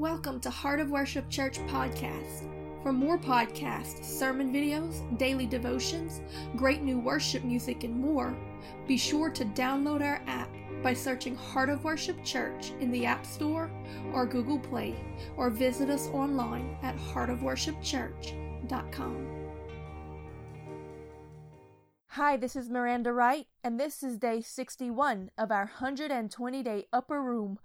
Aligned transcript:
Welcome 0.00 0.40
to 0.40 0.48
Heart 0.48 0.80
of 0.80 0.90
Worship 0.90 1.28
Church 1.28 1.58
podcast. 1.66 2.48
For 2.82 2.90
more 2.90 3.18
podcasts, 3.18 4.02
sermon 4.02 4.50
videos, 4.50 5.18
daily 5.18 5.44
devotions, 5.44 6.22
great 6.56 6.80
new 6.80 6.98
worship 6.98 7.44
music, 7.44 7.84
and 7.84 8.00
more, 8.00 8.34
be 8.88 8.96
sure 8.96 9.28
to 9.28 9.44
download 9.44 10.00
our 10.00 10.22
app 10.26 10.48
by 10.82 10.94
searching 10.94 11.36
Heart 11.36 11.68
of 11.68 11.84
Worship 11.84 12.24
Church 12.24 12.72
in 12.80 12.90
the 12.90 13.04
App 13.04 13.26
Store 13.26 13.70
or 14.14 14.24
Google 14.24 14.58
Play, 14.58 14.96
or 15.36 15.50
visit 15.50 15.90
us 15.90 16.08
online 16.14 16.78
at 16.82 16.96
heartofworshipchurch.com. 16.96 19.26
Hi, 22.06 22.38
this 22.38 22.56
is 22.56 22.70
Miranda 22.70 23.12
Wright, 23.12 23.48
and 23.62 23.78
this 23.78 24.02
is 24.02 24.16
day 24.16 24.40
61 24.40 25.30
of 25.36 25.52
our 25.52 25.66
120 25.66 26.62
day 26.62 26.86
Upper 26.90 27.22
Room 27.22 27.58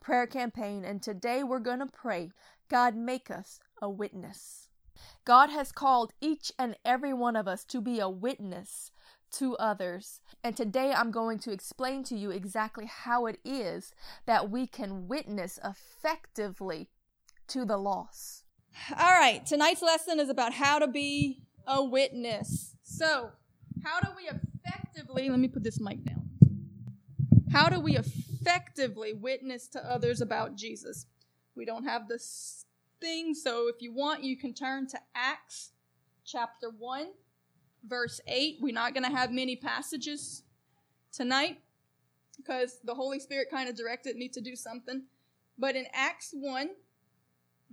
prayer 0.00 0.26
campaign. 0.26 0.84
And 0.84 1.02
today 1.02 1.42
we're 1.44 1.58
going 1.58 1.80
to 1.80 1.86
pray 1.86 2.30
God, 2.68 2.94
make 2.94 3.30
us 3.30 3.58
a 3.82 3.90
witness. 3.90 4.68
God 5.24 5.50
has 5.50 5.72
called 5.72 6.12
each 6.20 6.52
and 6.58 6.76
every 6.84 7.12
one 7.12 7.34
of 7.34 7.48
us 7.48 7.64
to 7.64 7.80
be 7.80 7.98
a 7.98 8.08
witness 8.08 8.92
to 9.32 9.56
others. 9.56 10.20
And 10.42 10.56
today 10.56 10.92
I'm 10.92 11.10
going 11.10 11.38
to 11.40 11.52
explain 11.52 12.04
to 12.04 12.16
you 12.16 12.30
exactly 12.30 12.86
how 12.86 13.26
it 13.26 13.38
is 13.44 13.92
that 14.26 14.50
we 14.50 14.66
can 14.66 15.08
witness 15.08 15.58
effectively 15.64 16.90
to 17.48 17.64
the 17.64 17.76
loss. 17.76 18.44
All 18.96 19.18
right, 19.18 19.44
tonight's 19.44 19.82
lesson 19.82 20.20
is 20.20 20.28
about 20.28 20.52
how 20.52 20.78
to 20.78 20.86
be 20.86 21.42
a 21.66 21.84
witness. 21.84 22.76
So, 22.82 23.30
how 23.84 24.00
do 24.00 24.08
we 24.16 24.28
effectively, 24.28 25.28
let 25.28 25.38
me 25.40 25.48
put 25.48 25.64
this 25.64 25.80
mic 25.80 26.04
down. 26.04 26.28
How 27.52 27.68
do 27.68 27.80
we 27.80 27.96
effectively 27.96 28.29
witness 29.14 29.68
to 29.68 29.90
others 29.90 30.20
about 30.20 30.56
Jesus? 30.56 31.06
We 31.54 31.64
don't 31.64 31.84
have 31.84 32.08
this 32.08 32.64
thing, 33.00 33.34
so 33.34 33.68
if 33.68 33.76
you 33.80 33.92
want, 33.92 34.24
you 34.24 34.36
can 34.36 34.54
turn 34.54 34.86
to 34.88 34.98
Acts 35.14 35.72
chapter 36.24 36.70
1, 36.70 37.08
verse 37.86 38.20
8. 38.26 38.58
We're 38.60 38.74
not 38.74 38.94
going 38.94 39.04
to 39.04 39.16
have 39.16 39.30
many 39.30 39.56
passages 39.56 40.42
tonight 41.12 41.58
because 42.36 42.80
the 42.84 42.94
Holy 42.94 43.20
Spirit 43.20 43.48
kind 43.50 43.68
of 43.68 43.76
directed 43.76 44.16
me 44.16 44.28
to 44.28 44.40
do 44.40 44.56
something. 44.56 45.02
But 45.58 45.76
in 45.76 45.86
Acts 45.92 46.30
1, 46.32 46.70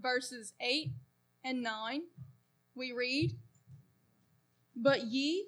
verses 0.02 0.54
8 0.60 0.92
and 1.44 1.62
9, 1.62 2.02
we 2.76 2.92
read, 2.92 3.38
But 4.76 5.06
ye 5.06 5.48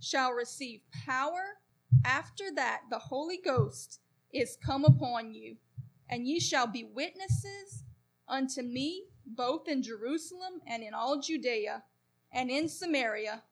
shall 0.00 0.32
receive 0.32 0.80
power 1.06 1.58
after 2.04 2.44
that 2.54 2.82
the 2.90 2.98
Holy 2.98 3.38
Ghost 3.42 4.00
is 4.32 4.56
come 4.64 4.84
upon 4.84 5.34
you, 5.34 5.56
and 6.08 6.26
ye 6.26 6.40
shall 6.40 6.66
be 6.66 6.84
witnesses 6.84 7.84
unto 8.28 8.62
me 8.62 9.04
both 9.26 9.68
in 9.68 9.82
Jerusalem 9.82 10.60
and 10.66 10.82
in 10.82 10.94
all 10.94 11.20
Judea 11.20 11.82
and 12.32 12.50
in 12.50 12.68
Samaria 12.68 13.42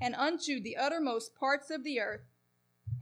and 0.00 0.14
unto 0.14 0.60
the 0.60 0.76
uttermost 0.76 1.34
parts 1.34 1.70
of 1.70 1.82
the 1.82 2.00
earth. 2.00 2.26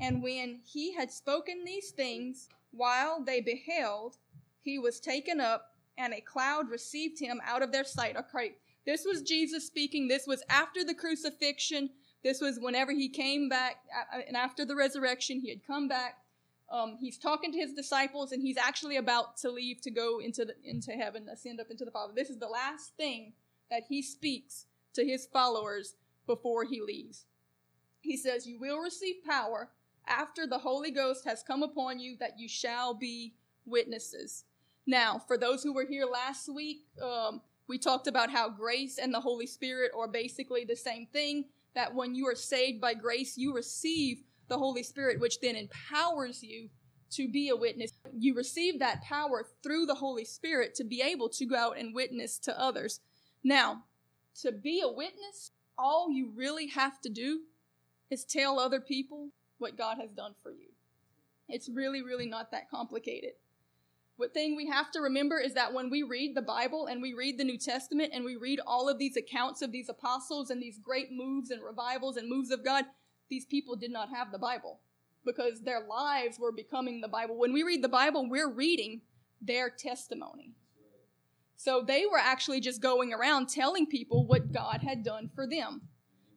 And 0.00 0.22
when 0.22 0.60
he 0.64 0.94
had 0.94 1.10
spoken 1.10 1.64
these 1.64 1.91
things, 1.91 2.48
while 2.70 3.22
they 3.22 3.40
beheld, 3.40 4.16
he 4.61 4.78
was 4.78 5.00
taken 5.00 5.40
up, 5.40 5.74
and 5.96 6.12
a 6.12 6.20
cloud 6.20 6.68
received 6.70 7.18
him 7.20 7.40
out 7.44 7.62
of 7.62 7.72
their 7.72 7.84
sight. 7.84 8.16
Okay, 8.16 8.56
this 8.84 9.05
was 9.05 9.22
Jesus 9.22 9.66
speaking. 9.66 10.08
This 10.08 10.27
was 10.27 10.42
after 10.48 10.84
the 10.84 10.94
crucifixion. 10.94 11.90
This 12.22 12.40
was 12.40 12.58
whenever 12.61 12.92
he 12.92 13.08
came 13.08 13.48
back, 13.48 13.77
and 14.27 14.36
after 14.36 14.64
the 14.64 14.77
resurrection, 14.77 15.40
he 15.40 15.50
had 15.50 15.66
come 15.66 15.88
back. 15.88 16.18
Um, 16.69 16.97
he's 17.00 17.19
talking 17.19 17.53
to 17.53 17.59
his 17.59 17.72
disciples, 17.72 18.33
and 18.33 18.42
he's 18.42 18.56
actually 18.56 18.97
about 18.97 19.36
to 19.39 19.50
leave 19.50 19.81
to 19.83 19.91
go 19.91 20.19
into 20.20 20.45
the, 20.45 20.55
into 20.64 20.92
heaven, 20.92 21.28
ascend 21.28 21.61
up 21.61 21.70
into 21.70 21.84
the 21.84 21.91
Father. 21.91 22.12
This 22.14 22.31
is 22.31 22.39
the 22.39 22.48
last 22.48 22.97
thing 22.97 23.34
that 23.70 23.84
he 23.89 24.03
speaks 24.03 24.67
to 24.95 25.05
his 25.05 25.27
followers 25.27 25.95
before 26.27 26.64
he 26.64 26.81
leaves. 26.81 27.27
He 28.00 28.17
says, 28.17 28.46
"You 28.46 28.58
will 28.58 28.79
receive 28.79 29.24
power 29.24 29.70
after 30.07 30.46
the 30.46 30.58
Holy 30.58 30.90
Ghost 30.90 31.24
has 31.24 31.42
come 31.42 31.63
upon 31.63 32.01
you, 32.01 32.17
that 32.18 32.39
you 32.39 32.48
shall 32.48 32.95
be 32.95 33.35
witnesses." 33.64 34.45
Now, 34.86 35.19
for 35.19 35.36
those 35.36 35.63
who 35.63 35.73
were 35.73 35.86
here 35.86 36.07
last 36.07 36.48
week, 36.48 36.85
um, 37.02 37.42
we 37.69 37.79
talked 37.79 38.07
about 38.07 38.30
how 38.30 38.48
grace 38.48 38.98
and 38.98 39.13
the 39.13 39.20
Holy 39.20 39.46
Spirit 39.46 39.92
are 39.96 40.08
basically 40.08 40.64
the 40.64 40.77
same 40.77 41.07
thing 41.07 41.46
that 41.74 41.95
when 41.95 42.14
you 42.14 42.27
are 42.29 42.35
saved 42.35 42.80
by 42.80 42.95
grace, 42.95 43.36
you 43.36 43.52
receive 43.52 44.23
the 44.48 44.58
Holy 44.58 44.83
Spirit, 44.83 45.20
which 45.20 45.40
then 45.40 45.57
empowers 45.57 46.42
you 46.42 46.68
to 47.11 47.29
be 47.29 47.48
a 47.48 47.57
witness. 47.57 47.92
You 48.12 48.34
receive 48.34 48.79
that 48.79 49.02
power 49.02 49.46
through 49.62 49.86
the 49.86 49.95
Holy 49.95 50.24
Spirit 50.24 50.74
to 50.77 50.84
be 50.84 51.02
able 51.02 51.29
to 51.30 51.46
go 51.46 51.57
out 51.57 51.79
and 51.79 51.95
witness 51.95 52.39
to 52.40 52.61
others. 52.61 53.01
Now, 53.45 53.84
to 54.42 54.52
be 54.52 54.80
a 54.80 54.89
witness, 54.89 55.52
all 55.79 56.11
you 56.11 56.30
really 56.34 56.68
have 56.68 57.01
to 57.02 57.08
do 57.08 57.42
is 58.11 58.24
tell 58.24 58.58
other 58.58 58.80
people 58.80 59.30
what 59.58 59.79
God 59.79 59.98
has 60.01 60.12
done 60.12 60.34
for 60.42 60.51
you. 60.51 60.68
It's 61.48 61.68
really, 61.68 62.02
really 62.02 62.27
not 62.27 62.51
that 62.51 62.70
complicated. 62.70 63.33
What 64.17 64.33
thing 64.33 64.57
we 64.57 64.67
have 64.68 64.90
to 64.92 65.01
remember 65.01 65.39
is 65.39 65.55
that 65.55 65.74
when 65.74 65.90
we 65.90 66.02
read 66.02 66.34
the 66.34 66.42
Bible 66.42 66.86
and 66.86 67.02
we 67.02 67.13
read 67.13 67.39
the 67.39 67.45
New 67.45 67.58
Testament 67.58 68.13
and 68.14 68.24
we 68.24 68.36
read 68.36 68.61
all 68.67 68.89
of 68.89 68.98
these 68.98 69.17
accounts 69.17 69.61
of 69.61 69.73
these 69.73 69.90
apostles 69.90 70.48
and 70.51 70.63
these 70.63 70.78
great 70.78 71.13
moves 71.13 71.51
and 71.51 71.63
revivals 71.63 72.17
and 72.17 72.28
moves 72.28 72.51
of 72.51 72.64
God, 72.64 72.86
these 73.29 73.45
people 73.45 73.77
did 73.77 73.91
not 73.91 74.11
have 74.11 74.33
the 74.33 74.39
Bible 74.39 74.81
because 75.25 75.61
their 75.61 75.81
lives 75.87 76.39
were 76.39 76.53
becoming 76.53 77.01
the 77.01 77.09
Bible. 77.09 77.37
When 77.37 77.53
we 77.53 77.63
read 77.63 77.83
the 77.83 77.89
Bible, 77.89 78.29
we're 78.29 78.51
reading 78.51 79.03
their 79.41 79.69
testimony. 79.69 80.53
So 81.57 81.83
they 81.83 82.05
were 82.11 82.19
actually 82.19 82.61
just 82.61 82.81
going 82.81 83.13
around 83.13 83.48
telling 83.48 83.87
people 83.87 84.27
what 84.27 84.53
God 84.53 84.81
had 84.83 85.03
done 85.03 85.31
for 85.35 85.47
them. 85.47 85.83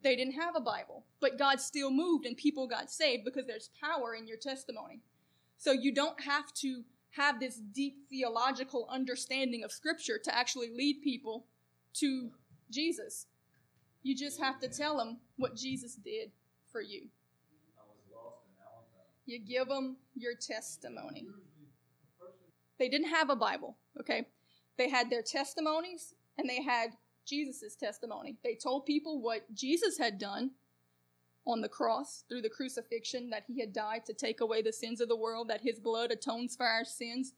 They 0.02 0.16
didn't 0.16 0.40
have 0.40 0.56
a 0.56 0.62
Bible, 0.62 1.06
but 1.20 1.38
God 1.38 1.60
still 1.60 1.92
moved 1.92 2.26
and 2.26 2.38
people 2.38 2.68
got 2.68 2.90
saved 2.90 3.26
because 3.26 3.46
there's 3.46 3.70
power 3.80 4.16
in 4.16 4.28
your 4.28 4.38
testimony. 4.38 5.02
So 5.58 5.72
you 5.72 5.94
don't 5.94 6.22
have 6.22 6.54
to 6.56 6.84
have 7.12 7.40
this 7.40 7.58
deep 7.58 7.98
theological 8.10 8.88
understanding 8.90 9.64
of 9.64 9.72
Scripture 9.72 10.18
to 10.24 10.36
actually 10.36 10.70
lead 10.74 11.02
people 11.04 11.48
to 11.96 12.32
Jesus. 12.72 13.26
You 14.04 14.16
just 14.16 14.40
have 14.40 14.60
to 14.62 14.70
tell 14.70 14.98
them 14.98 15.18
what 15.36 15.56
Jesus 15.56 15.96
did 15.96 16.32
for 16.72 16.81
you. 16.81 17.07
You 19.25 19.40
give 19.40 19.68
them 19.68 19.97
your 20.16 20.34
testimony. 20.34 21.28
They 22.80 22.90
didn't 22.90 23.09
have 23.09 23.30
a 23.30 23.35
Bible, 23.35 23.78
okay? 24.00 24.28
They 24.78 24.90
had 24.90 25.09
their 25.09 25.22
testimonies 25.22 26.16
and 26.38 26.50
they 26.50 26.63
had 26.63 26.91
Jesus' 27.25 27.75
testimony. 27.75 28.38
They 28.44 28.56
told 28.56 28.85
people 28.85 29.22
what 29.22 29.53
Jesus 29.53 29.97
had 29.97 30.18
done 30.18 30.52
on 31.46 31.62
the 31.62 31.69
cross 31.69 32.24
through 32.28 32.41
the 32.41 32.50
crucifixion, 32.50 33.29
that 33.29 33.44
he 33.47 33.59
had 33.59 33.74
died 33.74 34.06
to 34.06 34.13
take 34.13 34.41
away 34.41 34.62
the 34.62 34.74
sins 34.74 35.02
of 35.02 35.09
the 35.09 35.16
world, 35.16 35.50
that 35.50 35.62
his 35.62 35.79
blood 35.79 36.12
atones 36.12 36.56
for 36.56 36.66
our 36.66 36.85
sins. 36.85 37.34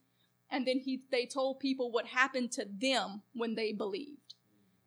And 0.49 0.65
then 0.67 0.79
he, 0.79 1.03
they 1.11 1.25
told 1.25 1.59
people 1.59 1.91
what 1.91 2.05
happened 2.07 2.51
to 2.53 2.65
them 2.65 3.21
when 3.33 3.55
they 3.55 3.71
believed. 3.71 4.35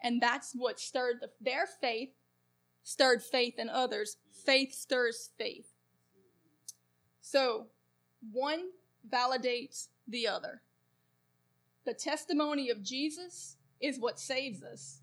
And 0.03 0.21
that's 0.21 0.53
what 0.55 0.79
stirred 0.79 1.17
the, 1.21 1.31
their 1.41 1.67
faith, 1.67 2.11
stirred 2.85 3.23
faith 3.23 3.59
in 3.59 3.69
others. 3.69 4.19
Faith 4.31 4.73
stirs 4.73 5.31
faith. 5.37 5.73
So, 7.21 7.67
one 8.31 8.67
validates 9.09 9.89
the 10.07 10.29
other. 10.29 10.63
The 11.85 11.95
testimony 11.95 12.71
of 12.71 12.83
Jesus 12.83 13.57
is 13.81 13.99
what 13.99 14.21
saves 14.21 14.63
us 14.63 15.01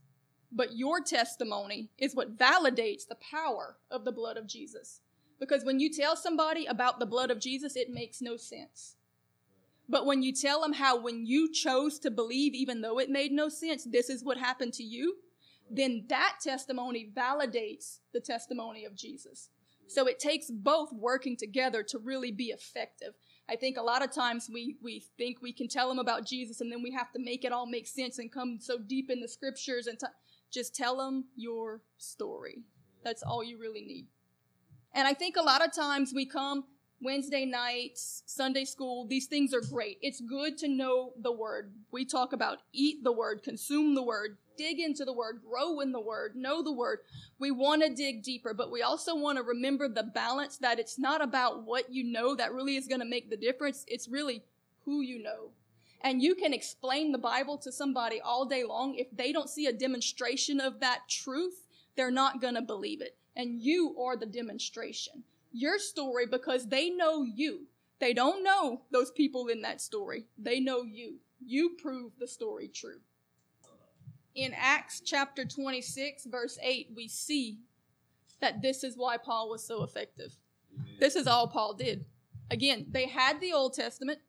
but 0.51 0.75
your 0.75 0.99
testimony 0.99 1.89
is 1.97 2.15
what 2.15 2.37
validates 2.37 3.07
the 3.07 3.15
power 3.15 3.77
of 3.89 4.03
the 4.03 4.11
blood 4.11 4.37
of 4.37 4.47
Jesus. 4.47 5.01
Because 5.39 5.63
when 5.63 5.79
you 5.79 5.89
tell 5.89 6.15
somebody 6.15 6.65
about 6.65 6.99
the 6.99 7.05
blood 7.05 7.31
of 7.31 7.39
Jesus, 7.39 7.75
it 7.75 7.89
makes 7.89 8.21
no 8.21 8.37
sense. 8.37 8.97
But 9.87 10.05
when 10.05 10.21
you 10.21 10.33
tell 10.33 10.61
them 10.61 10.73
how 10.73 10.99
when 10.99 11.25
you 11.25 11.51
chose 11.51 11.99
to 11.99 12.11
believe, 12.11 12.53
even 12.53 12.81
though 12.81 12.99
it 12.99 13.09
made 13.09 13.31
no 13.31 13.49
sense, 13.49 13.83
this 13.83 14.09
is 14.09 14.23
what 14.23 14.37
happened 14.37 14.73
to 14.73 14.83
you, 14.83 15.15
then 15.71 16.05
that 16.09 16.37
testimony 16.41 17.09
validates 17.15 17.99
the 18.13 18.19
testimony 18.19 18.85
of 18.85 18.95
Jesus. 18.95 19.49
So 19.87 20.07
it 20.07 20.19
takes 20.19 20.49
both 20.49 20.93
working 20.93 21.35
together 21.35 21.83
to 21.83 21.99
really 21.99 22.31
be 22.31 22.45
effective. 22.45 23.13
I 23.49 23.57
think 23.57 23.77
a 23.77 23.81
lot 23.81 24.03
of 24.03 24.11
times 24.11 24.49
we, 24.51 24.77
we 24.81 25.03
think 25.17 25.41
we 25.41 25.51
can 25.51 25.67
tell 25.67 25.89
them 25.89 25.99
about 25.99 26.25
Jesus 26.25 26.61
and 26.61 26.71
then 26.71 26.81
we 26.81 26.91
have 26.91 27.11
to 27.11 27.19
make 27.19 27.43
it 27.43 27.51
all 27.51 27.65
make 27.65 27.87
sense 27.87 28.17
and 28.17 28.31
come 28.31 28.59
so 28.61 28.77
deep 28.77 29.09
in 29.09 29.19
the 29.19 29.27
scriptures 29.27 29.87
and 29.87 29.99
t- 29.99 30.07
just 30.49 30.73
tell 30.73 30.97
them 30.97 31.25
your 31.35 31.81
story. 31.97 32.63
That's 33.03 33.23
all 33.23 33.43
you 33.43 33.59
really 33.59 33.81
need. 33.81 34.07
And 34.93 35.07
I 35.07 35.13
think 35.13 35.35
a 35.35 35.41
lot 35.41 35.65
of 35.65 35.73
times 35.73 36.13
we 36.15 36.25
come 36.25 36.65
Wednesday 37.01 37.45
nights, 37.45 38.23
Sunday 38.27 38.63
school, 38.63 39.07
these 39.07 39.25
things 39.25 39.53
are 39.53 39.61
great. 39.61 39.97
It's 40.01 40.21
good 40.21 40.57
to 40.59 40.67
know 40.67 41.13
the 41.19 41.31
word. 41.31 41.73
We 41.91 42.05
talk 42.05 42.31
about 42.31 42.59
eat 42.71 43.03
the 43.03 43.11
word, 43.11 43.43
consume 43.43 43.95
the 43.95 44.03
word, 44.03 44.37
dig 44.57 44.79
into 44.79 45.05
the 45.05 45.13
word, 45.13 45.41
grow 45.47 45.79
in 45.79 45.91
the 45.91 46.01
word, 46.01 46.35
know 46.35 46.61
the 46.61 46.71
word. 46.71 46.99
We 47.39 47.51
want 47.51 47.83
to 47.83 47.93
dig 47.93 48.23
deeper, 48.23 48.53
but 48.53 48.71
we 48.71 48.81
also 48.81 49.15
want 49.15 49.37
to 49.37 49.43
remember 49.43 49.87
the 49.87 50.03
balance 50.03 50.57
that 50.57 50.79
it's 50.79 50.99
not 50.99 51.21
about 51.21 51.63
what 51.63 51.91
you 51.91 52.03
know 52.03 52.35
that 52.35 52.53
really 52.53 52.75
is 52.75 52.87
going 52.87 53.01
to 53.01 53.05
make 53.05 53.29
the 53.29 53.37
difference. 53.37 53.85
It's 53.87 54.07
really 54.07 54.43
who 54.85 55.01
you 55.01 55.21
know. 55.21 55.51
And 56.03 56.21
you 56.21 56.35
can 56.35 56.53
explain 56.53 57.11
the 57.11 57.17
Bible 57.17 57.57
to 57.59 57.71
somebody 57.71 58.19
all 58.19 58.45
day 58.45 58.63
long. 58.63 58.95
If 58.95 59.07
they 59.15 59.31
don't 59.31 59.49
see 59.49 59.67
a 59.67 59.73
demonstration 59.73 60.59
of 60.59 60.79
that 60.79 61.01
truth, 61.07 61.65
they're 61.95 62.11
not 62.11 62.41
going 62.41 62.55
to 62.55 62.61
believe 62.61 63.01
it. 63.01 63.17
And 63.35 63.61
you 63.61 63.95
are 63.99 64.17
the 64.17 64.25
demonstration. 64.25 65.23
Your 65.51 65.77
story, 65.77 66.25
because 66.25 66.67
they 66.67 66.89
know 66.89 67.23
you. 67.23 67.67
They 67.99 68.13
don't 68.13 68.43
know 68.43 68.81
those 68.91 69.11
people 69.11 69.47
in 69.47 69.61
that 69.61 69.79
story. 69.79 70.25
They 70.37 70.59
know 70.59 70.81
you. 70.81 71.17
You 71.45 71.75
prove 71.79 72.13
the 72.19 72.27
story 72.27 72.67
true. 72.67 73.01
In 74.33 74.53
Acts 74.55 75.01
chapter 75.01 75.45
26, 75.45 76.25
verse 76.25 76.57
8, 76.61 76.91
we 76.95 77.07
see 77.07 77.59
that 78.39 78.61
this 78.61 78.83
is 78.83 78.97
why 78.97 79.17
Paul 79.17 79.49
was 79.49 79.65
so 79.65 79.83
effective. 79.83 80.33
This 80.99 81.15
is 81.15 81.27
all 81.27 81.47
Paul 81.47 81.73
did. 81.73 82.05
Again, 82.49 82.85
they 82.89 83.07
had 83.07 83.39
the 83.39 83.53
Old 83.53 83.73
Testament, 83.73 84.19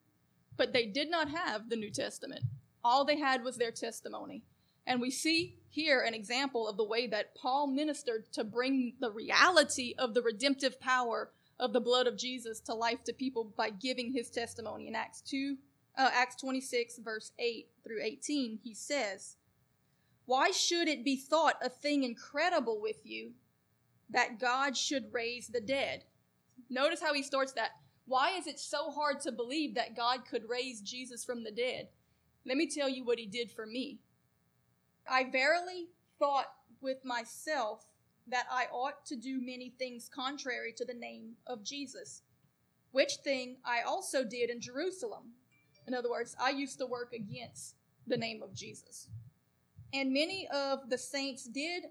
but 0.57 0.73
they 0.73 0.87
did 0.87 1.11
not 1.11 1.29
have 1.29 1.69
the 1.69 1.77
New 1.77 1.91
Testament. 1.91 2.43
All 2.85 3.05
they 3.05 3.19
had 3.19 3.45
was 3.45 3.57
their 3.57 3.71
testimony. 3.71 4.43
And 4.87 5.01
we 5.01 5.11
see 5.11 5.59
here 5.69 6.01
an 6.01 6.15
example 6.15 6.69
of 6.69 6.77
the 6.77 6.85
way 6.85 7.07
that 7.07 7.35
Paul 7.37 7.69
ministered 7.69 8.33
to 8.33 8.45
bring 8.45 8.95
the 9.01 9.11
reality 9.11 9.95
of 9.97 10.15
the 10.15 10.23
redemptive 10.23 10.81
power 10.81 11.31
of 11.61 11.73
the 11.73 11.81
blood 11.81 12.07
of 12.09 12.17
Jesus 12.17 12.59
to 12.61 12.75
life 12.75 13.05
to 13.05 13.13
people 13.13 13.53
by 13.57 13.71
giving 13.71 14.13
his 14.13 14.31
testimony. 14.31 14.89
In 14.89 14.97
Acts 14.97 15.21
2, 15.23 15.57
uh, 15.97 16.11
Acts 16.13 16.37
26, 16.37 16.99
verse 16.99 17.33
8 17.39 17.69
through 17.85 18.03
18, 18.03 18.59
he 18.63 18.75
says, 18.75 19.37
Why 20.27 20.51
should 20.51 20.89
it 20.89 21.05
be 21.05 21.17
thought 21.17 21.57
a 21.63 21.69
thing 21.69 22.05
incredible 22.05 22.81
with 22.81 23.05
you 23.05 23.33
that 24.11 24.39
God 24.41 24.77
should 24.77 25.13
raise 25.13 25.49
the 25.49 25.61
dead? 25.61 26.05
Notice 26.71 27.03
how 27.03 27.13
he 27.13 27.23
starts 27.23 27.53
that. 27.53 27.71
Why 28.07 28.31
is 28.37 28.47
it 28.47 28.59
so 28.59 28.91
hard 28.91 29.21
to 29.21 29.33
believe 29.33 29.75
that 29.75 29.97
God 29.97 30.25
could 30.29 30.49
raise 30.49 30.81
Jesus 30.81 31.25
from 31.25 31.45
the 31.45 31.51
dead? 31.51 31.89
Let 32.45 32.57
me 32.57 32.69
tell 32.69 32.89
you 32.89 33.05
what 33.05 33.19
he 33.19 33.27
did 33.27 33.51
for 33.51 33.67
me. 33.67 34.01
I 35.09 35.25
verily 35.31 35.89
thought 36.19 36.47
with 36.81 37.05
myself 37.05 37.85
that 38.29 38.47
I 38.51 38.67
ought 38.73 39.05
to 39.07 39.17
do 39.17 39.41
many 39.41 39.71
things 39.79 40.09
contrary 40.13 40.73
to 40.77 40.85
the 40.85 40.95
name 40.95 41.33
of 41.47 41.65
Jesus, 41.65 42.23
which 42.93 43.17
thing 43.25 43.57
I 43.65 43.83
also 43.83 44.25
did 44.25 44.51
in 44.51 44.61
Jerusalem. 44.61 45.33
In 45.87 45.95
other 45.95 46.11
words, 46.11 46.37
I 46.41 46.51
used 46.51 46.79
to 46.79 46.87
work 46.87 47.13
against 47.13 47.77
the 48.07 48.17
name 48.17 48.43
of 48.43 48.55
Jesus. 48.55 49.09
And 49.93 50.13
many 50.13 50.49
of 50.49 50.89
the 50.89 50.99
saints 50.99 51.45
did 51.45 51.85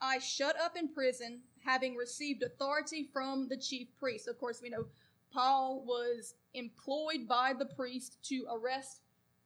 I 0.00 0.18
shut 0.18 0.60
up 0.60 0.76
in 0.76 0.92
prison, 0.92 1.40
having 1.64 1.96
received 1.96 2.42
authority 2.42 3.08
from 3.12 3.48
the 3.48 3.56
chief 3.56 3.88
priest. 3.98 4.28
Of 4.28 4.38
course, 4.38 4.60
we 4.62 4.68
know 4.68 4.86
Paul 5.32 5.84
was 5.86 6.34
employed 6.54 7.26
by 7.28 7.54
the 7.58 7.64
priest 7.64 8.18
to 8.24 8.46
arrest 8.52 9.00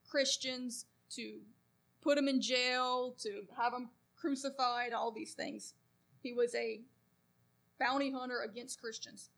Christians, 0.09 0.87
to 1.11 1.41
put 2.03 2.17
them 2.17 2.29
in 2.29 2.41
jail, 2.41 3.15
to 3.23 3.43
have 3.57 3.73
them 3.73 3.91
crucified, 4.17 4.93
all 4.93 5.13
these 5.13 5.35
things. 5.35 5.75
He 6.23 6.33
was 6.33 6.55
a 6.55 6.81
bounty 7.79 8.11
hunter 8.13 8.43
against 8.43 8.81
Christians. 8.81 9.31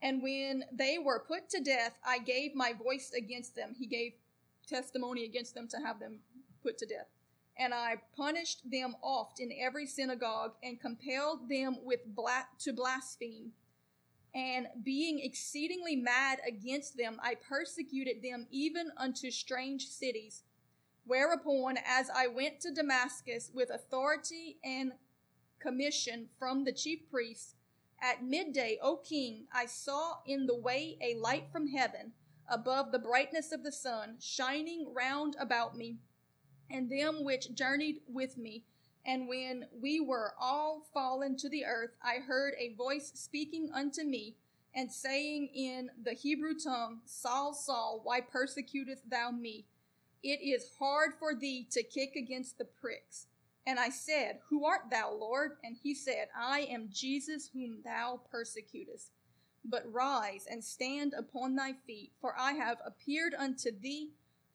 And 0.00 0.22
when 0.22 0.64
they 0.72 0.98
were 0.98 1.24
put 1.26 1.48
to 1.50 1.60
death, 1.60 1.96
I 2.04 2.18
gave 2.18 2.54
my 2.54 2.72
voice 2.72 3.12
against 3.16 3.54
them. 3.56 3.74
He 3.78 3.86
gave 3.86 4.12
testimony 4.66 5.24
against 5.24 5.54
them 5.54 5.68
to 5.68 5.78
have 5.78 6.00
them 6.00 6.20
put 6.62 6.78
to 6.78 6.86
death. 6.86 7.08
And 7.58 7.74
I 7.74 7.96
punished 8.16 8.70
them 8.70 8.96
oft 9.02 9.38
in 9.38 9.52
every 9.52 9.86
synagogue 9.86 10.52
and 10.62 10.80
compelled 10.80 11.48
them 11.48 11.76
with 11.84 12.00
bla- 12.06 12.48
to 12.60 12.72
blaspheme. 12.72 13.52
And 14.34 14.68
being 14.82 15.20
exceedingly 15.20 15.94
mad 15.94 16.38
against 16.46 16.96
them, 16.96 17.20
I 17.22 17.34
persecuted 17.34 18.22
them 18.22 18.46
even 18.50 18.90
unto 18.96 19.30
strange 19.30 19.86
cities. 19.88 20.44
Whereupon, 21.04 21.76
as 21.84 22.08
I 22.14 22.28
went 22.28 22.60
to 22.60 22.72
Damascus 22.72 23.50
with 23.52 23.70
authority 23.70 24.58
and 24.64 24.92
commission 25.58 26.28
from 26.38 26.64
the 26.64 26.72
chief 26.72 27.00
priests, 27.10 27.56
at 28.00 28.24
midday, 28.24 28.78
O 28.82 28.96
king, 28.96 29.46
I 29.52 29.66
saw 29.66 30.14
in 30.26 30.46
the 30.46 30.56
way 30.56 30.98
a 31.00 31.14
light 31.20 31.52
from 31.52 31.68
heaven, 31.68 32.12
above 32.48 32.90
the 32.90 32.98
brightness 32.98 33.52
of 33.52 33.62
the 33.62 33.70
sun, 33.70 34.16
shining 34.18 34.92
round 34.92 35.36
about 35.38 35.76
me, 35.76 35.98
and 36.72 36.90
them 36.90 37.24
which 37.24 37.54
journeyed 37.54 38.00
with 38.06 38.36
me. 38.36 38.64
And 39.04 39.28
when 39.28 39.66
we 39.80 40.00
were 40.00 40.34
all 40.40 40.82
fallen 40.94 41.36
to 41.38 41.48
the 41.48 41.64
earth, 41.64 41.90
I 42.02 42.16
heard 42.26 42.54
a 42.58 42.74
voice 42.74 43.10
speaking 43.14 43.70
unto 43.74 44.04
me, 44.04 44.36
and 44.74 44.90
saying 44.90 45.48
in 45.54 45.90
the 46.02 46.14
Hebrew 46.14 46.54
tongue, 46.54 47.00
Saul, 47.04 47.52
Saul, 47.52 48.00
why 48.04 48.20
persecutest 48.20 49.10
thou 49.10 49.30
me? 49.30 49.66
It 50.22 50.40
is 50.40 50.70
hard 50.78 51.12
for 51.18 51.34
thee 51.34 51.66
to 51.72 51.82
kick 51.82 52.16
against 52.16 52.58
the 52.58 52.64
pricks. 52.64 53.26
And 53.66 53.78
I 53.78 53.90
said, 53.90 54.38
Who 54.48 54.64
art 54.64 54.90
thou, 54.90 55.12
Lord? 55.12 55.52
And 55.62 55.76
he 55.82 55.94
said, 55.94 56.28
I 56.36 56.60
am 56.60 56.88
Jesus 56.92 57.50
whom 57.52 57.78
thou 57.84 58.20
persecutest. 58.30 59.10
But 59.64 59.92
rise 59.92 60.46
and 60.50 60.64
stand 60.64 61.14
upon 61.16 61.54
thy 61.54 61.72
feet, 61.86 62.12
for 62.20 62.34
I 62.38 62.52
have 62.52 62.78
appeared 62.84 63.34
unto 63.38 63.70
thee 63.70 64.10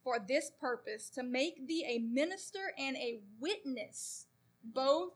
for 0.07 0.19
this 0.25 0.51
purpose, 0.57 1.09
to 1.09 1.21
make 1.21 1.67
thee 1.67 1.83
a 1.85 1.99
minister 1.99 2.71
and 2.77 2.95
a 2.95 3.19
witness, 3.41 4.27
both 4.63 5.11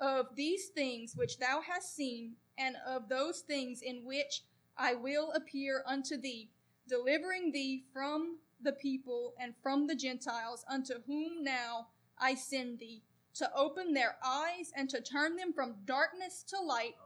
of 0.00 0.26
these 0.34 0.66
things 0.74 1.14
which 1.14 1.38
thou 1.38 1.60
hast 1.60 1.94
seen, 1.94 2.32
and 2.58 2.74
of 2.84 3.08
those 3.08 3.42
things 3.42 3.82
in 3.82 4.04
which 4.04 4.42
I 4.76 4.94
will 4.94 5.30
appear 5.30 5.84
unto 5.86 6.16
thee, 6.16 6.50
delivering 6.88 7.52
thee 7.52 7.84
from 7.92 8.38
the 8.60 8.72
people 8.72 9.34
and 9.38 9.54
from 9.62 9.86
the 9.86 9.94
Gentiles, 9.94 10.64
unto 10.68 10.94
whom 11.06 11.44
now 11.44 11.86
I 12.18 12.34
send 12.34 12.80
thee, 12.80 13.04
to 13.34 13.48
open 13.54 13.94
their 13.94 14.16
eyes 14.24 14.72
and 14.74 14.90
to 14.90 15.00
turn 15.00 15.36
them 15.36 15.52
from 15.52 15.76
darkness 15.84 16.42
to 16.48 16.60
light 16.60 16.96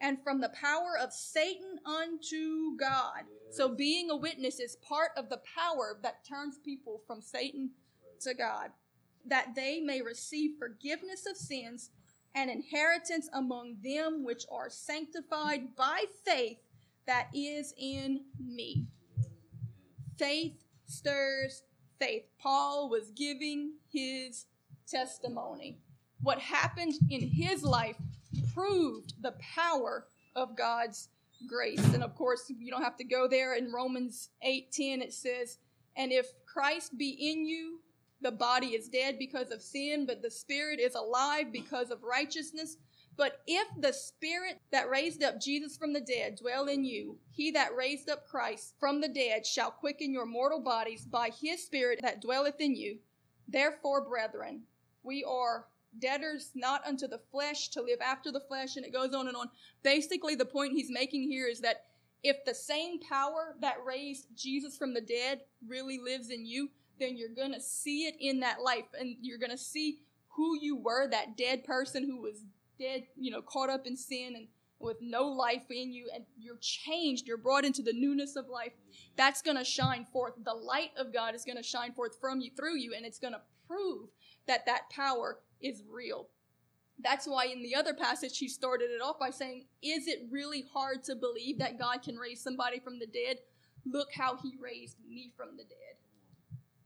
and 0.00 0.22
from 0.22 0.40
the 0.40 0.50
power 0.50 0.96
of 1.00 1.12
Satan 1.12 1.78
unto 1.84 2.76
God. 2.76 3.24
So 3.50 3.68
being 3.68 4.10
a 4.10 4.16
witness 4.16 4.60
is 4.60 4.76
part 4.76 5.10
of 5.16 5.28
the 5.28 5.40
power 5.56 5.98
that 6.02 6.24
turns 6.24 6.58
people 6.64 7.02
from 7.06 7.20
Satan 7.20 7.70
to 8.20 8.34
God, 8.34 8.70
that 9.26 9.54
they 9.54 9.80
may 9.80 10.02
receive 10.02 10.58
forgiveness 10.58 11.26
of 11.28 11.36
sins 11.36 11.90
and 12.34 12.50
inheritance 12.50 13.28
among 13.32 13.76
them 13.82 14.24
which 14.24 14.44
are 14.50 14.70
sanctified 14.70 15.74
by 15.76 16.04
faith 16.24 16.58
that 17.06 17.28
is 17.34 17.74
in 17.78 18.24
me. 18.38 18.86
Faith 20.18 20.64
stirs 20.86 21.62
faith. 21.98 22.24
Paul 22.40 22.88
was 22.88 23.10
giving 23.10 23.72
his 23.90 24.46
testimony. 24.86 25.78
What 26.20 26.38
happened 26.38 26.94
in 27.10 27.28
his 27.28 27.62
life 27.62 27.96
proved 28.58 29.14
the 29.22 29.36
power 29.54 30.08
of 30.34 30.56
God's 30.56 31.10
grace. 31.46 31.84
And 31.94 32.02
of 32.02 32.16
course, 32.16 32.50
you 32.58 32.70
don't 32.72 32.82
have 32.82 32.96
to 32.96 33.04
go 33.04 33.28
there. 33.28 33.54
In 33.54 33.70
Romans 33.70 34.30
8:10 34.42 35.00
it 35.00 35.12
says, 35.12 35.58
"And 35.94 36.12
if 36.12 36.32
Christ 36.44 36.98
be 36.98 37.10
in 37.10 37.46
you, 37.46 37.82
the 38.20 38.32
body 38.32 38.74
is 38.74 38.88
dead 38.88 39.16
because 39.16 39.52
of 39.52 39.62
sin, 39.62 40.06
but 40.06 40.22
the 40.22 40.30
spirit 40.30 40.80
is 40.80 40.96
alive 40.96 41.52
because 41.52 41.92
of 41.92 42.02
righteousness." 42.02 42.78
But 43.16 43.42
if 43.46 43.68
the 43.76 43.92
spirit 43.92 44.60
that 44.70 44.90
raised 44.90 45.22
up 45.22 45.40
Jesus 45.40 45.76
from 45.76 45.92
the 45.92 46.00
dead 46.00 46.36
dwell 46.36 46.68
in 46.68 46.84
you, 46.84 47.20
he 47.30 47.52
that 47.52 47.76
raised 47.76 48.10
up 48.10 48.26
Christ 48.26 48.74
from 48.78 49.00
the 49.00 49.08
dead 49.08 49.46
shall 49.46 49.70
quicken 49.70 50.12
your 50.12 50.26
mortal 50.26 50.60
bodies 50.60 51.06
by 51.06 51.30
his 51.30 51.64
spirit 51.64 52.00
that 52.02 52.20
dwelleth 52.20 52.60
in 52.60 52.74
you. 52.74 53.00
Therefore, 53.46 54.00
brethren, 54.00 54.66
we 55.04 55.22
are 55.22 55.68
debtors 56.00 56.50
not 56.54 56.86
unto 56.86 57.06
the 57.06 57.20
flesh 57.30 57.68
to 57.70 57.82
live 57.82 58.00
after 58.00 58.30
the 58.30 58.40
flesh, 58.40 58.76
and 58.76 58.84
it 58.84 58.92
goes 58.92 59.14
on 59.14 59.28
and 59.28 59.36
on. 59.36 59.48
Basically, 59.82 60.34
the 60.34 60.44
point 60.44 60.72
he's 60.72 60.90
making 60.90 61.30
here 61.30 61.46
is 61.46 61.60
that 61.60 61.84
if 62.22 62.44
the 62.44 62.54
same 62.54 62.98
power 63.00 63.54
that 63.60 63.84
raised 63.84 64.26
Jesus 64.36 64.76
from 64.76 64.94
the 64.94 65.00
dead 65.00 65.40
really 65.66 65.98
lives 65.98 66.30
in 66.30 66.44
you, 66.46 66.70
then 66.98 67.16
you're 67.16 67.28
going 67.28 67.52
to 67.52 67.60
see 67.60 68.06
it 68.06 68.16
in 68.18 68.40
that 68.40 68.62
life, 68.62 68.86
and 68.98 69.16
you're 69.20 69.38
going 69.38 69.50
to 69.50 69.58
see 69.58 70.00
who 70.30 70.58
you 70.60 70.76
were, 70.76 71.08
that 71.08 71.36
dead 71.36 71.64
person 71.64 72.04
who 72.04 72.20
was 72.20 72.44
dead, 72.78 73.04
you 73.16 73.30
know, 73.30 73.42
caught 73.42 73.70
up 73.70 73.86
in 73.86 73.96
sin 73.96 74.34
and 74.36 74.48
with 74.80 74.98
no 75.00 75.24
life 75.26 75.70
in 75.70 75.92
you, 75.92 76.08
and 76.14 76.24
you're 76.38 76.58
changed, 76.60 77.26
you're 77.26 77.36
brought 77.36 77.64
into 77.64 77.82
the 77.82 77.92
newness 77.92 78.36
of 78.36 78.48
life, 78.48 78.72
that's 79.16 79.42
going 79.42 79.56
to 79.56 79.64
shine 79.64 80.06
forth. 80.12 80.34
The 80.44 80.54
light 80.54 80.90
of 80.96 81.12
God 81.12 81.34
is 81.34 81.44
going 81.44 81.56
to 81.56 81.62
shine 81.64 81.92
forth 81.92 82.16
from 82.20 82.40
you, 82.40 82.50
through 82.56 82.76
you, 82.76 82.94
and 82.96 83.04
it's 83.04 83.18
going 83.18 83.32
to 83.32 83.40
prove 83.66 84.10
that 84.46 84.66
that 84.66 84.88
power 84.90 85.38
is 85.60 85.82
real. 85.90 86.28
That's 87.00 87.26
why 87.26 87.46
in 87.46 87.62
the 87.62 87.76
other 87.76 87.94
passage 87.94 88.38
he 88.38 88.48
started 88.48 88.90
it 88.90 89.00
off 89.00 89.18
by 89.18 89.30
saying, 89.30 89.66
Is 89.82 90.08
it 90.08 90.26
really 90.30 90.64
hard 90.72 91.04
to 91.04 91.14
believe 91.14 91.58
that 91.58 91.78
God 91.78 92.02
can 92.02 92.16
raise 92.16 92.42
somebody 92.42 92.80
from 92.80 92.98
the 92.98 93.06
dead? 93.06 93.38
Look 93.86 94.08
how 94.12 94.36
he 94.36 94.54
raised 94.60 94.96
me 95.08 95.32
from 95.36 95.56
the 95.56 95.62
dead. 95.62 95.96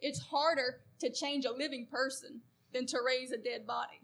It's 0.01 0.21
harder 0.21 0.81
to 1.01 1.11
change 1.11 1.45
a 1.45 1.53
living 1.53 1.87
person 1.91 2.41
than 2.75 2.87
to 2.87 2.99
raise 3.05 3.33
a 3.33 3.39
dead 3.39 3.67
body, 3.67 4.01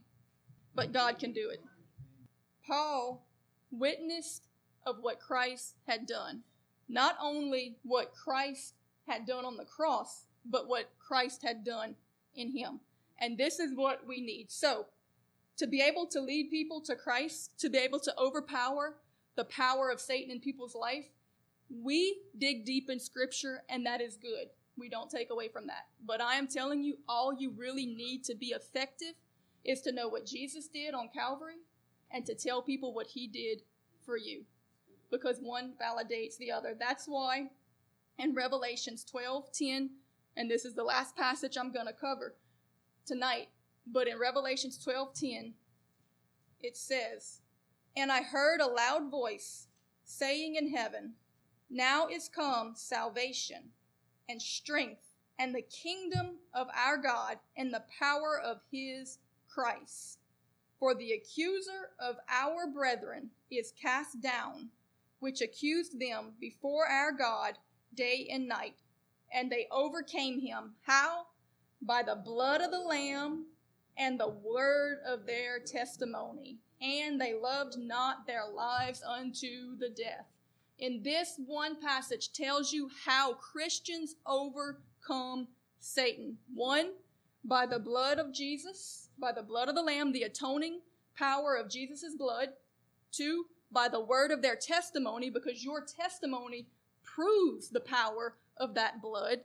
but 0.75 0.93
God 0.93 1.19
can 1.19 1.33
do 1.33 1.51
it. 1.51 1.63
Paul 2.67 3.27
witnessed 3.71 4.49
of 4.87 4.97
what 5.01 5.21
Christ 5.21 5.75
had 5.87 6.07
done. 6.07 6.43
Not 6.89 7.17
only 7.21 7.77
what 7.83 8.15
Christ 8.15 8.75
had 9.07 9.27
done 9.27 9.45
on 9.45 9.57
the 9.57 9.65
cross, 9.65 10.27
but 10.45 10.69
what 10.69 10.91
Christ 10.99 11.43
had 11.43 11.65
done 11.65 11.97
in 12.35 12.57
him. 12.57 12.81
And 13.21 13.37
this 13.37 13.59
is 13.59 13.75
what 13.75 14.07
we 14.07 14.21
need. 14.21 14.51
So, 14.51 14.87
to 15.57 15.67
be 15.67 15.83
able 15.83 16.07
to 16.07 16.21
lead 16.21 16.51
people 16.51 16.81
to 16.83 16.95
Christ, 16.95 17.59
to 17.59 17.69
be 17.69 17.79
able 17.79 17.99
to 18.01 18.15
overpower 18.17 18.97
the 19.35 19.45
power 19.45 19.91
of 19.91 20.01
Satan 20.01 20.31
in 20.31 20.41
people's 20.41 20.75
life, 20.75 21.07
we 21.69 22.21
dig 22.39 22.65
deep 22.65 22.89
in 22.89 23.01
scripture 23.01 23.63
and 23.69 23.85
that 23.85 24.01
is 24.01 24.17
good. 24.17 24.49
We 24.77 24.89
don't 24.89 25.11
take 25.11 25.31
away 25.31 25.49
from 25.49 25.67
that. 25.67 25.87
But 26.07 26.21
I 26.21 26.37
am 26.37 26.47
telling 26.47 26.83
you, 26.83 26.99
all 27.09 27.35
you 27.37 27.51
really 27.51 27.87
need 27.87 28.25
to 28.25 28.35
be 28.35 28.49
effective 28.49 29.15
is 29.65 29.83
to 29.83 29.93
know 29.93 30.09
what 30.09 30.25
Jesus 30.25 30.69
did 30.69 30.95
on 30.95 31.11
Calvary 31.13 31.59
and 32.11 32.25
to 32.27 32.35
tell 32.35 32.63
people 32.63 32.95
what 32.95 33.09
he 33.09 33.27
did 33.27 33.63
for 34.07 34.17
you. 34.17 34.45
Because 35.11 35.39
one 35.41 35.73
validates 35.83 36.37
the 36.39 36.53
other. 36.53 36.77
That's 36.79 37.07
why 37.07 37.51
in 38.19 38.35
Revelations 38.35 39.05
12 39.05 39.53
10, 39.53 39.91
and 40.37 40.51
this 40.51 40.65
is 40.65 40.75
the 40.75 40.85
last 40.85 41.17
passage 41.17 41.57
I'm 41.59 41.73
going 41.73 41.87
to 41.87 41.93
cover 41.93 42.35
tonight, 43.09 43.49
but 43.87 44.07
in 44.07 44.19
Revelations 44.19 44.77
12 44.79 45.15
10, 45.15 45.55
it 46.61 46.77
says, 46.77 47.41
And 47.97 48.13
I 48.13 48.23
heard 48.23 48.61
a 48.61 48.67
loud 48.67 49.11
voice 49.11 49.69
saying 50.05 50.57
in 50.57 50.71
heaven, 50.71 51.15
Now 51.71 52.07
is 52.07 52.29
come 52.29 52.75
salvation 52.77 53.71
and 54.29 54.43
strength 54.43 55.09
and 55.39 55.55
the 55.55 55.63
kingdom 55.63 56.37
of 56.53 56.67
our 56.75 56.99
God 56.99 57.39
and 57.57 57.73
the 57.73 57.85
power 57.99 58.39
of 58.45 58.59
his 58.71 59.19
Christ. 59.49 60.19
For 60.79 60.95
the 60.95 61.13
accuser 61.13 61.91
of 61.99 62.17
our 62.29 62.67
brethren 62.67 63.31
is 63.51 63.73
cast 63.81 64.21
down, 64.21 64.69
which 65.21 65.41
accused 65.41 65.99
them 65.99 66.33
before 66.41 66.87
our 66.87 67.13
God 67.13 67.55
day 67.95 68.29
and 68.31 68.47
night. 68.47 68.77
And 69.33 69.51
they 69.51 69.67
overcame 69.71 70.41
him. 70.41 70.75
How? 70.83 71.27
By 71.81 72.03
the 72.03 72.17
blood 72.17 72.61
of 72.61 72.71
the 72.71 72.81
Lamb 72.81 73.47
and 73.97 74.19
the 74.19 74.29
word 74.29 74.99
of 75.07 75.27
their 75.27 75.59
testimony. 75.59 76.59
And 76.81 77.21
they 77.21 77.35
loved 77.35 77.77
not 77.77 78.27
their 78.27 78.47
lives 78.49 79.03
unto 79.03 79.77
the 79.79 79.89
death. 79.89 80.27
In 80.79 81.03
this 81.03 81.41
one 81.45 81.81
passage 81.81 82.33
tells 82.33 82.73
you 82.73 82.89
how 83.05 83.35
Christians 83.35 84.15
overcome 84.27 85.49
Satan. 85.81 86.39
One, 86.55 86.91
by 87.45 87.67
the 87.67 87.81
blood 87.81 88.19
of 88.19 88.33
Jesus, 88.33 89.09
by 89.19 89.33
the 89.33 89.43
blood 89.43 89.69
of 89.69 89.75
the 89.75 89.83
Lamb, 89.83 90.13
the 90.13 90.23
atoning 90.23 90.81
power 91.17 91.57
of 91.57 91.69
Jesus' 91.69 92.15
blood. 92.17 92.51
Two, 93.11 93.47
by 93.73 93.89
the 93.89 94.01
word 94.01 94.31
of 94.31 94.41
their 94.41 94.57
testimony, 94.57 95.31
because 95.31 95.65
your 95.65 95.85
testimony 95.85 96.69
proves 97.03 97.71
the 97.71 97.81
power 97.81 98.37
of 98.57 98.75
that 98.75 99.03
blood. 99.03 99.41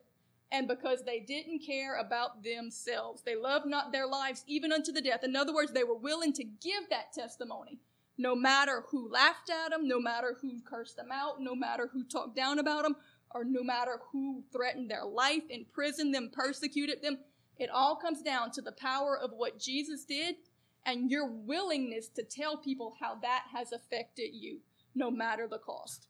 And 0.54 0.68
because 0.68 1.04
they 1.04 1.20
didn't 1.20 1.66
care 1.66 1.98
about 1.98 2.44
themselves, 2.44 3.24
they 3.24 3.36
loved 3.36 3.66
not 3.66 3.92
their 3.92 4.06
lives 4.06 4.44
even 4.46 4.72
unto 4.72 4.92
the 4.92 5.02
death. 5.02 5.24
In 5.24 5.36
other 5.36 5.54
words, 5.54 5.74
they 5.74 5.84
were 5.84 5.98
willing 5.98 6.32
to 6.34 6.44
give 6.44 6.84
that 6.92 7.12
testimony, 7.12 7.80
no 8.20 8.36
matter 8.36 8.84
who 8.92 9.10
laughed 9.12 9.50
at 9.50 9.72
them, 9.72 9.88
no 9.88 10.00
matter 10.00 10.38
who 10.40 10.62
cursed 10.64 10.96
them 10.96 11.10
out, 11.12 11.42
no 11.42 11.56
matter 11.56 11.90
who 11.92 12.04
talked 12.04 12.36
down 12.36 12.60
about 12.60 12.84
them, 12.84 12.96
or 13.34 13.44
no 13.44 13.64
matter 13.64 14.00
who 14.12 14.44
threatened 14.54 14.92
their 14.92 15.06
life, 15.06 15.42
imprisoned 15.50 16.14
them, 16.14 16.30
persecuted 16.32 17.02
them. 17.02 17.18
It 17.58 17.72
all 17.72 17.96
comes 17.96 18.22
down 18.22 18.52
to 18.52 18.62
the 18.62 18.74
power 18.74 19.18
of 19.18 19.32
what 19.32 19.60
Jesus 19.60 20.06
did 20.06 20.36
and 20.86 21.10
your 21.10 21.26
willingness 21.26 22.10
to 22.10 22.22
tell 22.22 22.58
people 22.58 22.94
how 23.00 23.16
that 23.24 23.46
has 23.52 23.72
affected 23.72 24.30
you, 24.34 24.60
no 24.94 25.10
matter 25.10 25.48
the 25.48 25.58
cost. 25.58 26.10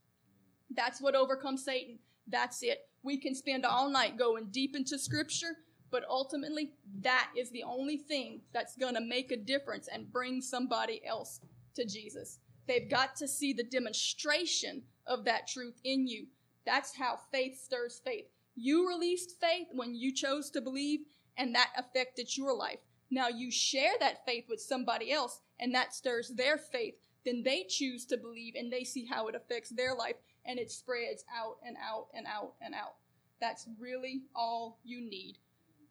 That's 0.70 1.02
what 1.02 1.16
overcomes 1.16 1.64
Satan. 1.64 2.00
That's 2.28 2.62
it. 2.62 2.90
We 3.04 3.18
can 3.18 3.36
spend 3.36 3.66
all 3.66 3.90
night 3.90 4.18
going 4.18 4.48
deep 4.52 4.76
into 4.76 4.98
scripture, 4.98 5.58
but 5.92 6.06
ultimately, 6.10 6.72
that 7.02 7.30
is 7.38 7.52
the 7.52 7.64
only 7.64 7.98
thing 7.98 8.42
that's 8.54 8.78
going 8.78 8.96
to 8.96 9.02
make 9.02 9.32
a 9.32 9.38
difference 9.38 9.88
and 9.92 10.12
bring 10.12 10.42
somebody 10.42 11.02
else 11.06 11.42
to 11.76 11.86
Jesus. 11.86 12.40
They've 12.68 12.90
got 12.90 13.16
to 13.18 13.28
see 13.28 13.54
the 13.54 13.64
demonstration 13.64 14.84
of 15.06 15.26
that 15.26 15.48
truth 15.48 15.80
in 15.84 16.08
you. 16.08 16.28
That's 16.66 16.96
how 16.96 17.20
faith 17.32 17.60
stirs 17.62 18.02
faith. 18.04 18.26
You 18.56 18.88
released 18.88 19.40
faith 19.42 19.68
when 19.74 19.96
you 19.96 20.14
chose 20.14 20.50
to 20.52 20.62
believe, 20.62 21.02
and 21.38 21.54
that 21.56 21.72
affected 21.78 22.38
your 22.38 22.56
life. 22.56 22.80
Now 23.12 23.28
you 23.28 23.52
share 23.52 23.94
that 24.00 24.26
faith 24.26 24.46
with 24.50 24.62
somebody 24.62 25.12
else, 25.12 25.42
and 25.60 25.76
that 25.76 25.94
stirs 25.94 26.30
their 26.30 26.58
faith. 26.58 26.96
Then 27.26 27.44
they 27.44 27.66
choose 27.68 28.06
to 28.08 28.18
believe, 28.18 28.56
and 28.56 28.72
they 28.72 28.84
see 28.84 29.06
how 29.06 29.28
it 29.28 29.36
affects 29.36 29.70
their 29.70 29.94
life, 29.94 30.16
and 30.46 30.60
it 30.60 30.72
spreads 30.72 31.24
out 31.36 31.58
and 31.66 31.76
out 31.78 32.08
and 32.14 32.26
out 32.28 32.54
and 32.62 32.74
out. 32.74 32.96
That's 33.40 33.68
really 33.80 34.24
all 34.36 34.80
you 34.84 35.02
need. 35.02 35.38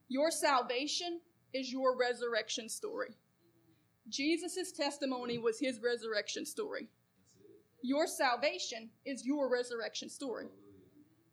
Your 0.09 0.30
salvation 0.30 1.21
is 1.52 1.73
your 1.73 1.97
resurrection 1.97 2.68
story. 2.68 3.16
Jesus' 4.09 4.73
testimony 4.73 5.38
was 5.38 5.59
his 5.59 5.80
resurrection 5.82 6.44
story. 6.44 6.88
Your 7.82 8.06
salvation 8.06 8.90
is 9.04 9.25
your 9.25 9.50
resurrection 9.50 10.09
story. 10.09 10.47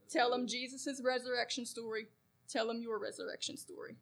Tell 0.10 0.32
them 0.32 0.48
Jesus' 0.48 1.02
resurrection 1.04 1.66
story. 1.66 2.08
Tell 2.50 2.68
them 2.68 2.82
your 2.82 3.00
resurrection 3.00 3.58
story. 3.58 3.96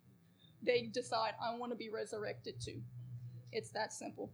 They 0.64 0.90
decide, 0.94 1.34
I 1.44 1.56
want 1.58 1.72
to 1.72 1.78
be 1.78 1.90
resurrected 1.90 2.56
too. 2.62 2.82
It's 3.52 3.72
that 3.72 3.94
simple. 3.94 4.32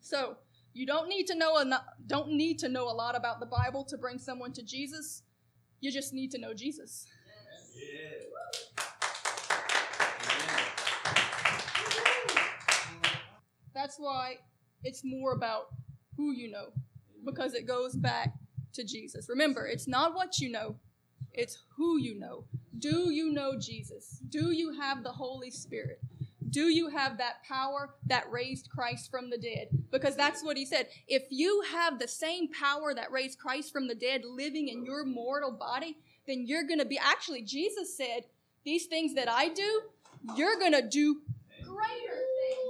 So, 0.00 0.36
you 0.74 0.86
don't 0.86 1.08
need 1.08 1.26
to 1.26 1.34
know 1.34 1.56
a, 1.56 1.84
don't 2.06 2.32
need 2.32 2.58
to 2.60 2.68
know 2.68 2.84
a 2.84 2.94
lot 2.94 3.14
about 3.14 3.40
the 3.40 3.46
Bible 3.46 3.84
to 3.84 3.98
bring 3.98 4.18
someone 4.18 4.52
to 4.52 4.62
Jesus. 4.62 5.22
You 5.80 5.92
just 5.92 6.12
need 6.12 6.30
to 6.30 6.38
know 6.38 6.54
Jesus. 6.54 7.06
That's 13.74 13.96
why 13.98 14.36
it's 14.84 15.02
more 15.04 15.32
about 15.32 15.66
who 16.16 16.32
you 16.32 16.50
know 16.50 16.68
because 17.24 17.54
it 17.54 17.66
goes 17.66 17.94
back 17.94 18.32
to 18.74 18.84
Jesus. 18.84 19.28
Remember, 19.28 19.66
it's 19.66 19.88
not 19.88 20.14
what 20.14 20.38
you 20.38 20.50
know, 20.50 20.76
it's 21.32 21.58
who 21.76 21.98
you 21.98 22.18
know. 22.18 22.44
Do 22.78 23.10
you 23.10 23.32
know 23.32 23.58
Jesus? 23.58 24.18
Do 24.28 24.52
you 24.52 24.72
have 24.72 25.02
the 25.02 25.12
Holy 25.12 25.50
Spirit? 25.50 26.00
Do 26.52 26.68
you 26.68 26.90
have 26.90 27.16
that 27.16 27.42
power 27.48 27.94
that 28.06 28.30
raised 28.30 28.68
Christ 28.68 29.10
from 29.10 29.30
the 29.30 29.38
dead? 29.38 29.68
Because 29.90 30.16
that's 30.16 30.44
what 30.44 30.58
he 30.58 30.66
said. 30.66 30.88
If 31.08 31.24
you 31.30 31.64
have 31.72 31.98
the 31.98 32.06
same 32.06 32.48
power 32.52 32.94
that 32.94 33.10
raised 33.10 33.38
Christ 33.38 33.72
from 33.72 33.88
the 33.88 33.94
dead 33.94 34.20
living 34.26 34.68
in 34.68 34.84
your 34.84 35.06
mortal 35.06 35.50
body, 35.50 35.96
then 36.26 36.44
you're 36.46 36.64
going 36.64 36.78
to 36.78 36.84
be. 36.84 36.98
Actually, 36.98 37.40
Jesus 37.40 37.96
said, 37.96 38.24
These 38.66 38.84
things 38.84 39.14
that 39.14 39.30
I 39.30 39.48
do, 39.48 39.80
you're 40.36 40.58
going 40.58 40.72
to 40.72 40.86
do 40.86 41.22
greater 41.64 42.20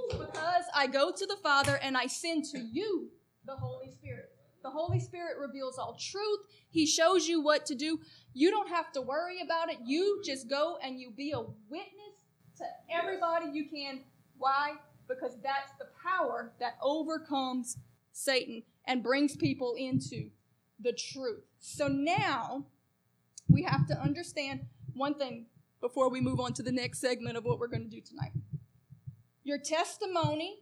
things 0.09 0.27
because 0.27 0.63
I 0.73 0.87
go 0.87 1.11
to 1.11 1.25
the 1.25 1.37
Father 1.43 1.77
and 1.83 1.97
I 1.97 2.07
send 2.07 2.45
to 2.53 2.59
you 2.59 3.09
the 3.45 3.55
Holy 3.55 3.91
Spirit. 3.91 4.29
The 4.63 4.69
Holy 4.69 5.01
Spirit 5.01 5.37
reveals 5.39 5.77
all 5.77 5.97
truth. 5.99 6.39
He 6.69 6.85
shows 6.85 7.27
you 7.27 7.41
what 7.41 7.65
to 7.65 7.75
do. 7.75 7.99
You 8.33 8.49
don't 8.49 8.69
have 8.69 8.93
to 8.93 9.01
worry 9.01 9.41
about 9.43 9.69
it. 9.69 9.77
You 9.85 10.21
just 10.23 10.49
go 10.49 10.77
and 10.81 11.01
you 11.01 11.11
be 11.11 11.31
a 11.31 11.41
witness 11.41 12.02
to 12.57 12.65
everybody 12.91 13.47
you 13.51 13.69
can. 13.69 14.01
Why? 14.37 14.73
Because 15.07 15.37
that's 15.43 15.71
the 15.79 15.87
power 16.03 16.53
that 16.59 16.77
overcomes 16.81 17.77
Satan 18.11 18.63
and 18.85 19.03
brings 19.03 19.35
people 19.35 19.75
into 19.77 20.29
the 20.79 20.93
truth. 20.93 21.43
So 21.59 21.87
now 21.87 22.65
we 23.49 23.63
have 23.63 23.87
to 23.87 23.99
understand 23.99 24.61
one 24.93 25.15
thing 25.15 25.47
before 25.81 26.09
we 26.09 26.21
move 26.21 26.39
on 26.39 26.53
to 26.53 26.63
the 26.63 26.71
next 26.71 26.99
segment 26.99 27.37
of 27.37 27.43
what 27.43 27.59
we're 27.59 27.67
going 27.67 27.83
to 27.83 27.89
do 27.89 28.01
tonight. 28.01 28.31
Your 29.43 29.57
testimony 29.57 30.59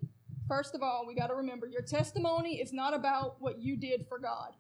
First 0.52 0.76
of 0.76 0.84
all, 0.84 1.06
we 1.08 1.16
got 1.16 1.28
to 1.28 1.36
remember 1.36 1.66
your 1.66 1.82
testimony 1.82 2.60
is 2.60 2.74
not 2.74 2.94
about 2.94 3.38
what 3.40 3.62
you 3.62 3.78
did 3.78 4.06
for 4.10 4.20
God, 4.20 4.52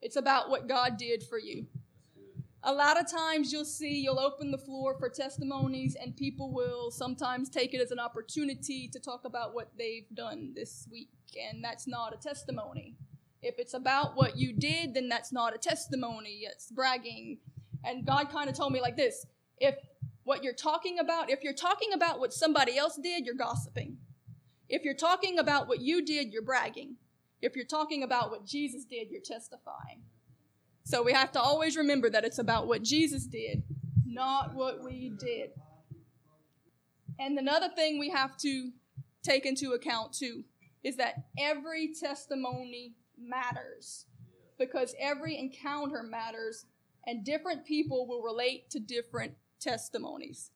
it's 0.00 0.16
about 0.16 0.48
what 0.48 0.66
God 0.68 0.96
did 0.96 1.22
for 1.22 1.38
you. 1.38 1.66
A 2.68 2.72
lot 2.74 3.00
of 3.00 3.08
times 3.08 3.52
you'll 3.52 3.64
see, 3.64 4.00
you'll 4.00 4.18
open 4.18 4.50
the 4.50 4.58
floor 4.58 4.96
for 4.98 5.08
testimonies, 5.08 5.94
and 5.94 6.16
people 6.16 6.52
will 6.52 6.90
sometimes 6.90 7.48
take 7.48 7.74
it 7.74 7.80
as 7.80 7.92
an 7.92 8.00
opportunity 8.00 8.88
to 8.88 8.98
talk 8.98 9.24
about 9.24 9.54
what 9.54 9.70
they've 9.78 10.08
done 10.12 10.52
this 10.52 10.88
week, 10.90 11.10
and 11.40 11.62
that's 11.62 11.86
not 11.86 12.12
a 12.12 12.16
testimony. 12.16 12.96
If 13.40 13.60
it's 13.60 13.74
about 13.74 14.16
what 14.16 14.36
you 14.36 14.52
did, 14.52 14.94
then 14.94 15.08
that's 15.08 15.32
not 15.32 15.54
a 15.54 15.58
testimony, 15.58 16.40
it's 16.42 16.72
bragging. 16.72 17.38
And 17.84 18.04
God 18.04 18.30
kind 18.30 18.50
of 18.50 18.56
told 18.56 18.72
me 18.72 18.80
like 18.80 18.96
this 18.96 19.26
if 19.58 19.76
what 20.24 20.42
you're 20.42 20.52
talking 20.52 20.98
about, 20.98 21.30
if 21.30 21.44
you're 21.44 21.52
talking 21.52 21.92
about 21.92 22.18
what 22.18 22.32
somebody 22.32 22.76
else 22.76 22.98
did, 23.00 23.26
you're 23.26 23.36
gossiping. 23.36 23.98
If 24.68 24.82
you're 24.82 24.94
talking 24.94 25.38
about 25.38 25.68
what 25.68 25.82
you 25.82 26.04
did, 26.04 26.32
you're 26.32 26.42
bragging. 26.42 26.96
If 27.40 27.54
you're 27.54 27.64
talking 27.64 28.02
about 28.02 28.32
what 28.32 28.44
Jesus 28.44 28.84
did, 28.84 29.08
you're 29.12 29.20
testifying. 29.20 30.02
So 30.86 31.02
we 31.02 31.12
have 31.12 31.32
to 31.32 31.40
always 31.40 31.76
remember 31.76 32.08
that 32.10 32.24
it's 32.24 32.38
about 32.38 32.68
what 32.68 32.80
Jesus 32.84 33.26
did, 33.26 33.64
not 34.06 34.54
what 34.54 34.84
we 34.84 35.12
did. 35.18 35.50
And 37.18 37.36
another 37.36 37.68
thing 37.74 37.98
we 37.98 38.10
have 38.10 38.36
to 38.38 38.70
take 39.24 39.44
into 39.46 39.72
account 39.72 40.12
too 40.12 40.44
is 40.84 40.96
that 40.98 41.24
every 41.36 41.92
testimony 41.92 42.94
matters 43.18 44.06
because 44.60 44.94
every 45.00 45.36
encounter 45.36 46.04
matters 46.04 46.66
and 47.04 47.24
different 47.24 47.66
people 47.66 48.06
will 48.06 48.22
relate 48.22 48.70
to 48.70 48.78
different 48.78 49.32
testimonies. 49.60 50.52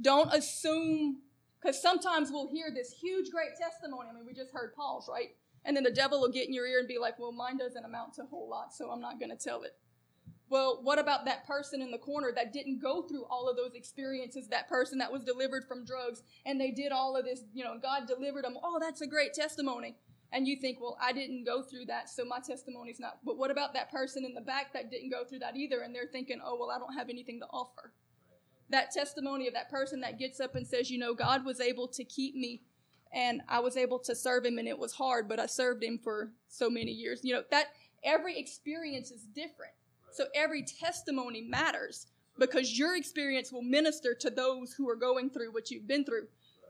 Don't 0.00 0.34
assume, 0.34 1.18
because 1.62 1.80
sometimes 1.80 2.32
we'll 2.32 2.50
hear 2.50 2.72
this 2.74 2.90
huge, 3.00 3.30
great 3.30 3.50
testimony. 3.56 4.08
I 4.10 4.12
mean, 4.12 4.26
we 4.26 4.34
just 4.34 4.52
heard 4.52 4.74
Paul's, 4.74 5.08
right? 5.08 5.36
And 5.66 5.76
then 5.76 5.82
the 5.82 5.90
devil 5.90 6.20
will 6.20 6.30
get 6.30 6.46
in 6.46 6.54
your 6.54 6.66
ear 6.66 6.78
and 6.78 6.88
be 6.88 6.98
like, 6.98 7.18
well, 7.18 7.32
mine 7.32 7.58
doesn't 7.58 7.84
amount 7.84 8.14
to 8.14 8.22
a 8.22 8.26
whole 8.26 8.48
lot, 8.48 8.72
so 8.72 8.90
I'm 8.90 9.00
not 9.00 9.18
going 9.18 9.30
to 9.30 9.36
tell 9.36 9.62
it. 9.62 9.74
Well, 10.48 10.78
what 10.82 11.00
about 11.00 11.24
that 11.24 11.44
person 11.44 11.82
in 11.82 11.90
the 11.90 11.98
corner 11.98 12.30
that 12.32 12.52
didn't 12.52 12.80
go 12.80 13.02
through 13.02 13.24
all 13.24 13.48
of 13.48 13.56
those 13.56 13.74
experiences? 13.74 14.46
That 14.46 14.68
person 14.68 14.98
that 14.98 15.12
was 15.12 15.24
delivered 15.24 15.64
from 15.66 15.84
drugs 15.84 16.22
and 16.44 16.60
they 16.60 16.70
did 16.70 16.92
all 16.92 17.16
of 17.16 17.24
this, 17.24 17.42
you 17.52 17.64
know, 17.64 17.78
God 17.82 18.06
delivered 18.06 18.44
them. 18.44 18.56
Oh, 18.62 18.78
that's 18.80 19.00
a 19.00 19.08
great 19.08 19.34
testimony. 19.34 19.96
And 20.32 20.46
you 20.46 20.56
think, 20.60 20.80
well, 20.80 20.96
I 21.00 21.12
didn't 21.12 21.44
go 21.44 21.62
through 21.62 21.86
that, 21.86 22.08
so 22.08 22.24
my 22.24 22.38
testimony's 22.38 23.00
not. 23.00 23.18
But 23.24 23.38
what 23.38 23.50
about 23.50 23.74
that 23.74 23.90
person 23.90 24.24
in 24.24 24.34
the 24.34 24.40
back 24.40 24.72
that 24.72 24.90
didn't 24.90 25.10
go 25.10 25.24
through 25.24 25.40
that 25.40 25.56
either? 25.56 25.80
And 25.80 25.94
they're 25.94 26.06
thinking, 26.06 26.40
oh, 26.44 26.56
well, 26.58 26.70
I 26.70 26.78
don't 26.78 26.94
have 26.94 27.08
anything 27.08 27.40
to 27.40 27.46
offer. 27.46 27.92
That 28.70 28.90
testimony 28.90 29.46
of 29.46 29.54
that 29.54 29.70
person 29.70 30.00
that 30.00 30.18
gets 30.18 30.40
up 30.40 30.54
and 30.54 30.66
says, 30.66 30.90
you 30.90 30.98
know, 30.98 31.14
God 31.14 31.44
was 31.44 31.60
able 31.60 31.88
to 31.88 32.04
keep 32.04 32.34
me 32.34 32.62
and 33.16 33.40
I 33.48 33.60
was 33.60 33.78
able 33.78 33.98
to 34.00 34.14
serve 34.14 34.44
him 34.44 34.58
and 34.58 34.68
it 34.68 34.78
was 34.78 34.92
hard, 34.92 35.26
but 35.26 35.40
I 35.40 35.46
served 35.46 35.82
him 35.82 35.98
for 35.98 36.32
so 36.48 36.68
many 36.68 36.92
years. 36.92 37.20
You 37.24 37.34
know, 37.34 37.42
that 37.50 37.68
every 38.04 38.38
experience 38.38 39.10
is 39.10 39.22
different. 39.22 39.72
So 40.12 40.26
every 40.34 40.62
testimony 40.62 41.40
matters 41.40 42.08
because 42.38 42.78
your 42.78 42.94
experience 42.94 43.50
will 43.50 43.62
minister 43.62 44.14
to 44.20 44.28
those 44.28 44.74
who 44.74 44.88
are 44.90 44.96
going 44.96 45.30
through 45.30 45.52
what 45.52 45.70
you've 45.70 45.88
been 45.88 46.04
through. 46.04 46.26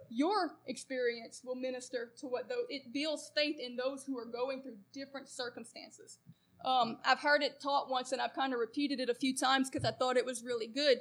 Your 0.09 0.53
experience 0.69 1.43
will 1.45 1.57
minister 1.57 2.13
to 2.21 2.27
what 2.29 2.49
those, 2.49 2.67
it 2.69 2.93
builds 2.93 3.33
faith 3.35 3.57
in 3.59 3.75
those 3.75 4.05
who 4.05 4.17
are 4.17 4.25
going 4.25 4.63
through 4.63 4.77
different 4.93 5.29
circumstances. 5.29 6.19
Um, 6.65 6.99
I've 7.05 7.19
heard 7.19 7.43
it 7.43 7.61
taught 7.61 7.91
once 7.91 8.13
and 8.13 8.21
I've 8.21 8.35
kind 8.35 8.53
of 8.53 8.61
repeated 8.61 9.01
it 9.01 9.09
a 9.09 9.15
few 9.15 9.37
times 9.37 9.69
because 9.69 9.85
I 9.85 9.91
thought 9.91 10.17
it 10.17 10.25
was 10.25 10.45
really 10.45 10.69
good 10.69 10.99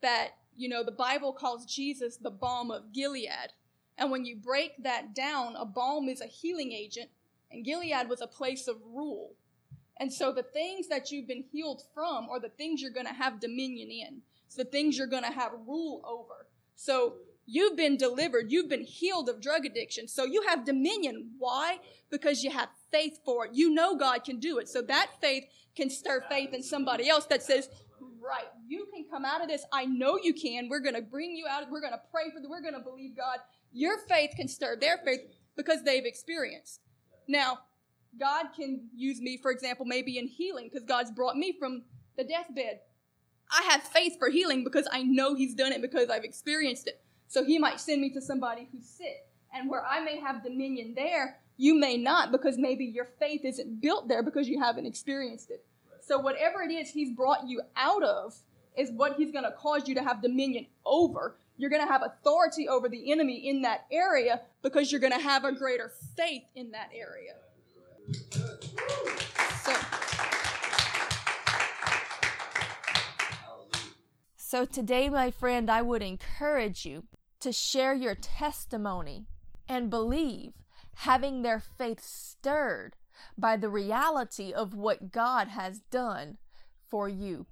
that, 0.00 0.30
you 0.56 0.70
know, 0.70 0.82
the 0.82 0.90
Bible 0.90 1.34
calls 1.34 1.66
Jesus 1.66 2.16
the 2.16 2.30
balm 2.30 2.70
of 2.70 2.94
Gilead. 2.94 3.52
And 3.98 4.10
when 4.10 4.24
you 4.24 4.36
break 4.36 4.82
that 4.82 5.14
down, 5.14 5.56
a 5.56 5.64
balm 5.64 6.08
is 6.08 6.20
a 6.20 6.26
healing 6.26 6.72
agent, 6.72 7.10
and 7.50 7.64
Gilead 7.64 8.08
was 8.08 8.20
a 8.20 8.26
place 8.26 8.68
of 8.68 8.76
rule. 8.84 9.34
And 9.98 10.12
so 10.12 10.32
the 10.32 10.42
things 10.42 10.88
that 10.88 11.10
you've 11.10 11.26
been 11.26 11.44
healed 11.50 11.82
from 11.94 12.28
are 12.28 12.40
the 12.40 12.50
things 12.50 12.82
you're 12.82 12.90
going 12.90 13.06
to 13.06 13.12
have 13.14 13.40
dominion 13.40 13.90
in. 13.90 14.20
It's 14.46 14.56
the 14.56 14.64
things 14.64 14.98
you're 14.98 15.06
going 15.06 15.24
to 15.24 15.32
have 15.32 15.52
rule 15.66 16.02
over. 16.06 16.46
So 16.74 17.14
you've 17.46 17.76
been 17.76 17.96
delivered. 17.96 18.52
You've 18.52 18.68
been 18.68 18.84
healed 18.84 19.30
of 19.30 19.40
drug 19.40 19.64
addiction. 19.64 20.06
So 20.08 20.24
you 20.24 20.42
have 20.48 20.66
dominion. 20.66 21.30
Why? 21.38 21.78
Because 22.10 22.42
you 22.42 22.50
have 22.50 22.68
faith 22.92 23.20
for 23.24 23.46
it. 23.46 23.52
You 23.54 23.72
know 23.72 23.96
God 23.96 24.24
can 24.24 24.38
do 24.38 24.58
it. 24.58 24.68
So 24.68 24.82
that 24.82 25.12
faith 25.20 25.44
can 25.74 25.88
stir 25.88 26.24
faith 26.28 26.52
in 26.52 26.62
somebody 26.62 27.08
else 27.08 27.24
that 27.26 27.42
says, 27.42 27.70
right, 28.20 28.48
you 28.66 28.86
can 28.92 29.06
come 29.10 29.24
out 29.24 29.40
of 29.40 29.48
this. 29.48 29.64
I 29.72 29.86
know 29.86 30.18
you 30.22 30.34
can. 30.34 30.68
We're 30.68 30.80
going 30.80 30.94
to 30.94 31.02
bring 31.02 31.34
you 31.34 31.46
out. 31.48 31.70
We're 31.70 31.80
going 31.80 31.92
to 31.92 32.02
pray 32.10 32.30
for 32.34 32.40
you. 32.40 32.50
We're 32.50 32.62
going 32.62 32.74
to 32.74 32.80
believe 32.80 33.16
God. 33.16 33.38
Your 33.72 33.98
faith 33.98 34.30
can 34.36 34.48
stir 34.48 34.76
their 34.76 34.98
faith 34.98 35.20
because 35.56 35.82
they've 35.82 36.04
experienced. 36.04 36.80
Now, 37.28 37.58
God 38.18 38.46
can 38.56 38.88
use 38.94 39.20
me, 39.20 39.36
for 39.36 39.50
example, 39.50 39.84
maybe 39.84 40.18
in 40.18 40.26
healing, 40.26 40.68
because 40.72 40.86
God's 40.86 41.10
brought 41.10 41.36
me 41.36 41.54
from 41.58 41.82
the 42.16 42.24
deathbed. 42.24 42.80
I 43.50 43.62
have 43.70 43.82
faith 43.82 44.18
for 44.18 44.28
healing 44.28 44.64
because 44.64 44.88
I 44.90 45.02
know 45.02 45.34
He's 45.34 45.54
done 45.54 45.72
it 45.72 45.82
because 45.82 46.08
I've 46.08 46.24
experienced 46.24 46.86
it. 46.86 47.00
So 47.28 47.44
He 47.44 47.58
might 47.58 47.80
send 47.80 48.00
me 48.00 48.10
to 48.10 48.20
somebody 48.20 48.68
who's 48.72 48.86
sick. 48.86 49.28
And 49.52 49.70
where 49.70 49.84
I 49.84 50.00
may 50.00 50.18
have 50.18 50.42
dominion 50.42 50.94
there, 50.94 51.38
you 51.56 51.74
may 51.78 51.96
not 51.96 52.32
because 52.32 52.58
maybe 52.58 52.84
your 52.84 53.06
faith 53.18 53.42
isn't 53.44 53.80
built 53.80 54.08
there 54.08 54.22
because 54.22 54.48
you 54.48 54.60
haven't 54.60 54.86
experienced 54.86 55.50
it. 55.50 55.64
So 56.02 56.18
whatever 56.18 56.62
it 56.62 56.72
is 56.72 56.90
He's 56.90 57.14
brought 57.14 57.46
you 57.46 57.62
out 57.76 58.02
of 58.02 58.34
is 58.76 58.90
what 58.90 59.16
He's 59.16 59.32
going 59.32 59.44
to 59.44 59.52
cause 59.52 59.88
you 59.88 59.94
to 59.94 60.02
have 60.02 60.22
dominion 60.22 60.66
over. 60.84 61.36
You're 61.56 61.70
going 61.70 61.84
to 61.84 61.90
have 61.90 62.02
authority 62.02 62.68
over 62.68 62.88
the 62.88 63.10
enemy 63.10 63.48
in 63.48 63.62
that 63.62 63.86
area 63.90 64.42
because 64.62 64.92
you're 64.92 65.00
going 65.00 65.12
to 65.12 65.18
have 65.18 65.44
a 65.44 65.52
greater 65.52 65.90
faith 66.16 66.44
in 66.54 66.70
that 66.72 66.90
area. 66.94 67.34
So, 69.64 69.72
so 74.36 74.64
today, 74.64 75.08
my 75.08 75.30
friend, 75.30 75.70
I 75.70 75.82
would 75.82 76.02
encourage 76.02 76.84
you 76.84 77.04
to 77.40 77.52
share 77.52 77.94
your 77.94 78.14
testimony 78.14 79.26
and 79.68 79.90
believe, 79.90 80.52
having 80.96 81.42
their 81.42 81.60
faith 81.60 82.00
stirred 82.02 82.96
by 83.36 83.56
the 83.56 83.68
reality 83.68 84.52
of 84.52 84.74
what 84.74 85.10
God 85.10 85.48
has 85.48 85.80
done 85.90 86.36
for 86.86 87.08
you. 87.08 87.46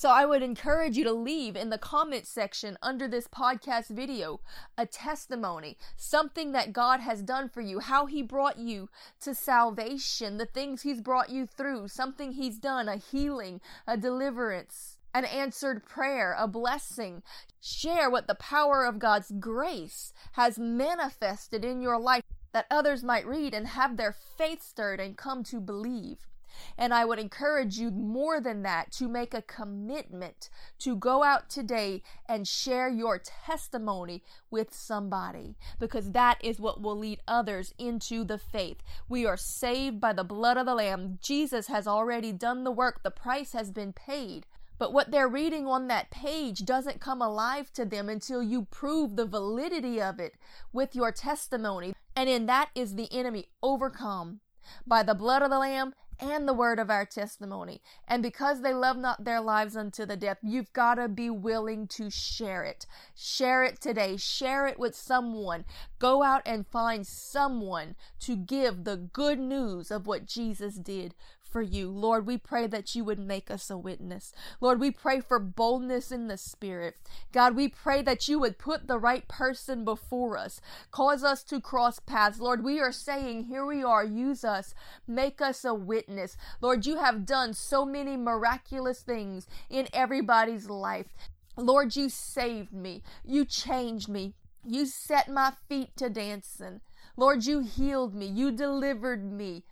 So 0.00 0.08
I 0.08 0.24
would 0.24 0.42
encourage 0.42 0.96
you 0.96 1.04
to 1.04 1.12
leave 1.12 1.56
in 1.56 1.68
the 1.68 1.76
comment 1.76 2.26
section 2.26 2.78
under 2.82 3.06
this 3.06 3.28
podcast 3.28 3.88
video 3.88 4.40
a 4.78 4.86
testimony, 4.86 5.76
something 5.94 6.52
that 6.52 6.72
God 6.72 7.00
has 7.00 7.20
done 7.20 7.50
for 7.50 7.60
you, 7.60 7.80
how 7.80 8.06
he 8.06 8.22
brought 8.22 8.58
you 8.58 8.88
to 9.20 9.34
salvation, 9.34 10.38
the 10.38 10.46
things 10.46 10.80
he's 10.80 11.02
brought 11.02 11.28
you 11.28 11.46
through, 11.46 11.88
something 11.88 12.32
he's 12.32 12.56
done, 12.56 12.88
a 12.88 12.96
healing, 12.96 13.60
a 13.86 13.98
deliverance, 13.98 14.96
an 15.12 15.26
answered 15.26 15.84
prayer, 15.84 16.34
a 16.38 16.48
blessing. 16.48 17.22
Share 17.60 18.08
what 18.08 18.26
the 18.26 18.34
power 18.34 18.86
of 18.86 18.98
God's 18.98 19.30
grace 19.38 20.14
has 20.32 20.58
manifested 20.58 21.62
in 21.62 21.82
your 21.82 22.00
life 22.00 22.24
that 22.52 22.64
others 22.70 23.04
might 23.04 23.26
read 23.26 23.52
and 23.52 23.66
have 23.66 23.98
their 23.98 24.16
faith 24.38 24.62
stirred 24.62 24.98
and 24.98 25.18
come 25.18 25.44
to 25.44 25.60
believe. 25.60 26.29
And 26.76 26.92
I 26.94 27.04
would 27.04 27.18
encourage 27.18 27.78
you 27.78 27.90
more 27.90 28.40
than 28.40 28.62
that 28.62 28.92
to 28.92 29.08
make 29.08 29.34
a 29.34 29.42
commitment 29.42 30.48
to 30.80 30.96
go 30.96 31.22
out 31.22 31.48
today 31.48 32.02
and 32.26 32.46
share 32.46 32.88
your 32.88 33.18
testimony 33.18 34.22
with 34.50 34.72
somebody 34.74 35.56
because 35.78 36.12
that 36.12 36.38
is 36.42 36.60
what 36.60 36.80
will 36.80 36.98
lead 36.98 37.20
others 37.26 37.74
into 37.78 38.24
the 38.24 38.38
faith. 38.38 38.82
We 39.08 39.26
are 39.26 39.36
saved 39.36 40.00
by 40.00 40.12
the 40.12 40.24
blood 40.24 40.56
of 40.56 40.66
the 40.66 40.74
Lamb. 40.74 41.18
Jesus 41.22 41.66
has 41.68 41.86
already 41.86 42.32
done 42.32 42.64
the 42.64 42.70
work, 42.70 43.02
the 43.02 43.10
price 43.10 43.52
has 43.52 43.70
been 43.70 43.92
paid. 43.92 44.46
But 44.80 44.94
what 44.94 45.10
they're 45.10 45.28
reading 45.28 45.66
on 45.66 45.88
that 45.88 46.10
page 46.10 46.64
doesn't 46.64 47.02
come 47.02 47.20
alive 47.20 47.70
to 47.74 47.84
them 47.84 48.08
until 48.08 48.42
you 48.42 48.62
prove 48.70 49.14
the 49.14 49.26
validity 49.26 50.00
of 50.00 50.18
it 50.18 50.32
with 50.72 50.96
your 50.96 51.12
testimony. 51.12 51.92
And 52.16 52.30
in 52.30 52.46
that 52.46 52.70
is 52.74 52.94
the 52.94 53.12
enemy 53.12 53.48
overcome 53.62 54.40
by 54.86 55.02
the 55.02 55.14
blood 55.14 55.42
of 55.42 55.50
the 55.50 55.58
Lamb 55.58 55.92
and 56.20 56.46
the 56.46 56.54
word 56.54 56.78
of 56.78 56.90
our 56.90 57.04
testimony. 57.04 57.80
And 58.06 58.22
because 58.22 58.62
they 58.62 58.74
love 58.74 58.96
not 58.96 59.24
their 59.24 59.40
lives 59.40 59.76
unto 59.76 60.04
the 60.04 60.16
death, 60.16 60.38
you've 60.42 60.72
got 60.72 60.94
to 60.94 61.08
be 61.08 61.30
willing 61.30 61.86
to 61.88 62.10
share 62.10 62.64
it. 62.64 62.86
Share 63.14 63.62
it 63.64 63.80
today. 63.80 64.16
Share 64.16 64.66
it 64.66 64.78
with 64.78 64.94
someone. 64.94 65.64
Go 65.98 66.22
out 66.22 66.42
and 66.44 66.66
find 66.66 67.06
someone 67.06 67.94
to 68.20 68.36
give 68.36 68.84
the 68.84 68.96
good 68.96 69.38
news 69.38 69.90
of 69.90 70.06
what 70.06 70.26
Jesus 70.26 70.76
did 70.76 71.14
for 71.50 71.62
you. 71.62 71.90
Lord, 71.90 72.26
we 72.26 72.38
pray 72.38 72.66
that 72.66 72.94
you 72.94 73.04
would 73.04 73.18
make 73.18 73.50
us 73.50 73.70
a 73.70 73.76
witness. 73.76 74.32
Lord, 74.60 74.80
we 74.80 74.90
pray 74.90 75.20
for 75.20 75.38
boldness 75.38 76.12
in 76.12 76.28
the 76.28 76.36
spirit. 76.36 76.96
God, 77.32 77.56
we 77.56 77.68
pray 77.68 78.02
that 78.02 78.28
you 78.28 78.38
would 78.38 78.58
put 78.58 78.86
the 78.86 78.98
right 78.98 79.26
person 79.28 79.84
before 79.84 80.36
us, 80.36 80.60
cause 80.90 81.24
us 81.24 81.42
to 81.44 81.60
cross 81.60 81.98
paths. 81.98 82.40
Lord, 82.40 82.62
we 82.64 82.80
are 82.80 82.92
saying, 82.92 83.44
here 83.44 83.66
we 83.66 83.82
are, 83.82 84.04
use 84.04 84.44
us, 84.44 84.74
make 85.06 85.40
us 85.40 85.64
a 85.64 85.74
witness. 85.74 86.36
Lord, 86.60 86.86
you 86.86 86.98
have 86.98 87.26
done 87.26 87.54
so 87.54 87.84
many 87.84 88.16
miraculous 88.16 89.00
things 89.00 89.46
in 89.68 89.88
everybody's 89.92 90.68
life. 90.68 91.08
Lord, 91.56 91.96
you 91.96 92.08
saved 92.08 92.72
me. 92.72 93.02
You 93.24 93.44
changed 93.44 94.08
me. 94.08 94.34
You 94.64 94.86
set 94.86 95.28
my 95.28 95.52
feet 95.68 95.96
to 95.96 96.10
dancing. 96.10 96.80
Lord, 97.16 97.44
you 97.44 97.60
healed 97.60 98.14
me. 98.14 98.26
You 98.26 98.50
delivered 98.50 99.30
me. 99.30 99.64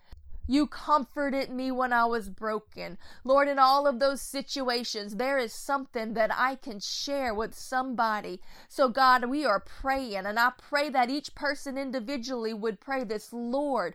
You 0.51 0.65
comforted 0.65 1.51
me 1.51 1.69
when 1.71 1.93
I 1.93 2.05
was 2.05 2.27
broken. 2.27 2.97
Lord, 3.23 3.47
in 3.47 3.59
all 3.59 3.85
of 3.85 3.99
those 3.99 4.19
situations, 4.19 5.17
there 5.17 5.37
is 5.37 5.53
something 5.53 6.15
that 6.15 6.31
I 6.35 6.55
can 6.55 6.79
share 6.79 7.35
with 7.35 7.53
somebody. 7.53 8.41
So, 8.67 8.89
God, 8.89 9.25
we 9.25 9.45
are 9.45 9.59
praying, 9.59 10.25
and 10.25 10.39
I 10.39 10.53
pray 10.57 10.89
that 10.89 11.11
each 11.11 11.35
person 11.35 11.77
individually 11.77 12.51
would 12.51 12.79
pray 12.79 13.03
this 13.03 13.31
Lord, 13.31 13.93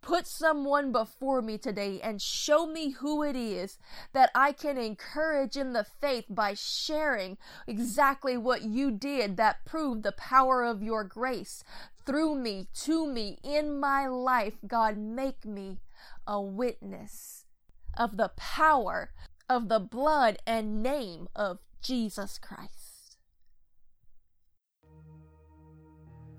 put 0.00 0.28
someone 0.28 0.92
before 0.92 1.42
me 1.42 1.58
today 1.58 2.00
and 2.00 2.22
show 2.22 2.68
me 2.68 2.90
who 2.90 3.24
it 3.24 3.34
is 3.34 3.76
that 4.12 4.30
I 4.32 4.52
can 4.52 4.78
encourage 4.78 5.56
in 5.56 5.72
the 5.72 5.82
faith 5.82 6.26
by 6.30 6.54
sharing 6.54 7.36
exactly 7.66 8.36
what 8.36 8.62
you 8.62 8.92
did 8.92 9.36
that 9.38 9.64
proved 9.64 10.04
the 10.04 10.12
power 10.12 10.62
of 10.62 10.84
your 10.84 11.02
grace 11.02 11.64
through 12.04 12.36
me, 12.36 12.68
to 12.84 13.08
me, 13.08 13.40
in 13.42 13.80
my 13.80 14.06
life. 14.06 14.54
God, 14.68 14.96
make 14.96 15.44
me 15.44 15.78
a 16.26 16.40
witness 16.40 17.44
of 17.96 18.16
the 18.16 18.30
power 18.36 19.12
of 19.48 19.68
the 19.68 19.80
blood 19.80 20.38
and 20.46 20.82
name 20.82 21.28
of 21.34 21.58
Jesus 21.82 22.38
Christ. 22.38 23.16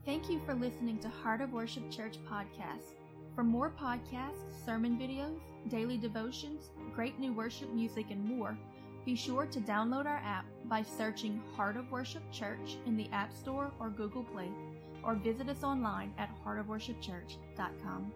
Thank 0.06 0.30
you 0.30 0.40
for 0.46 0.54
listening 0.54 1.00
to 1.00 1.10
Heart 1.10 1.42
of 1.42 1.52
Worship 1.52 1.92
Church 1.92 2.18
podcast. 2.30 2.96
For 3.36 3.44
more 3.44 3.70
podcasts, 3.70 4.66
sermon 4.66 4.98
videos, 4.98 5.40
daily 5.70 5.98
devotions, 5.98 6.70
great 6.96 7.20
new 7.20 7.34
worship 7.34 7.74
music, 7.74 8.08
and 8.10 8.24
more, 8.24 8.58
Be 9.08 9.16
sure 9.16 9.46
to 9.46 9.62
download 9.62 10.06
our 10.06 10.18
app 10.18 10.44
by 10.66 10.82
searching 10.82 11.42
Heart 11.56 11.78
of 11.78 11.90
Worship 11.90 12.30
Church 12.30 12.76
in 12.86 12.98
the 12.98 13.08
App 13.14 13.34
Store 13.34 13.72
or 13.80 13.90
Google 13.90 14.26
Play, 14.26 14.50
or 15.02 15.16
visit 15.16 15.48
us 15.48 15.64
online 15.64 16.14
at 16.18 16.30
heartofworshipchurch.com. 16.44 18.12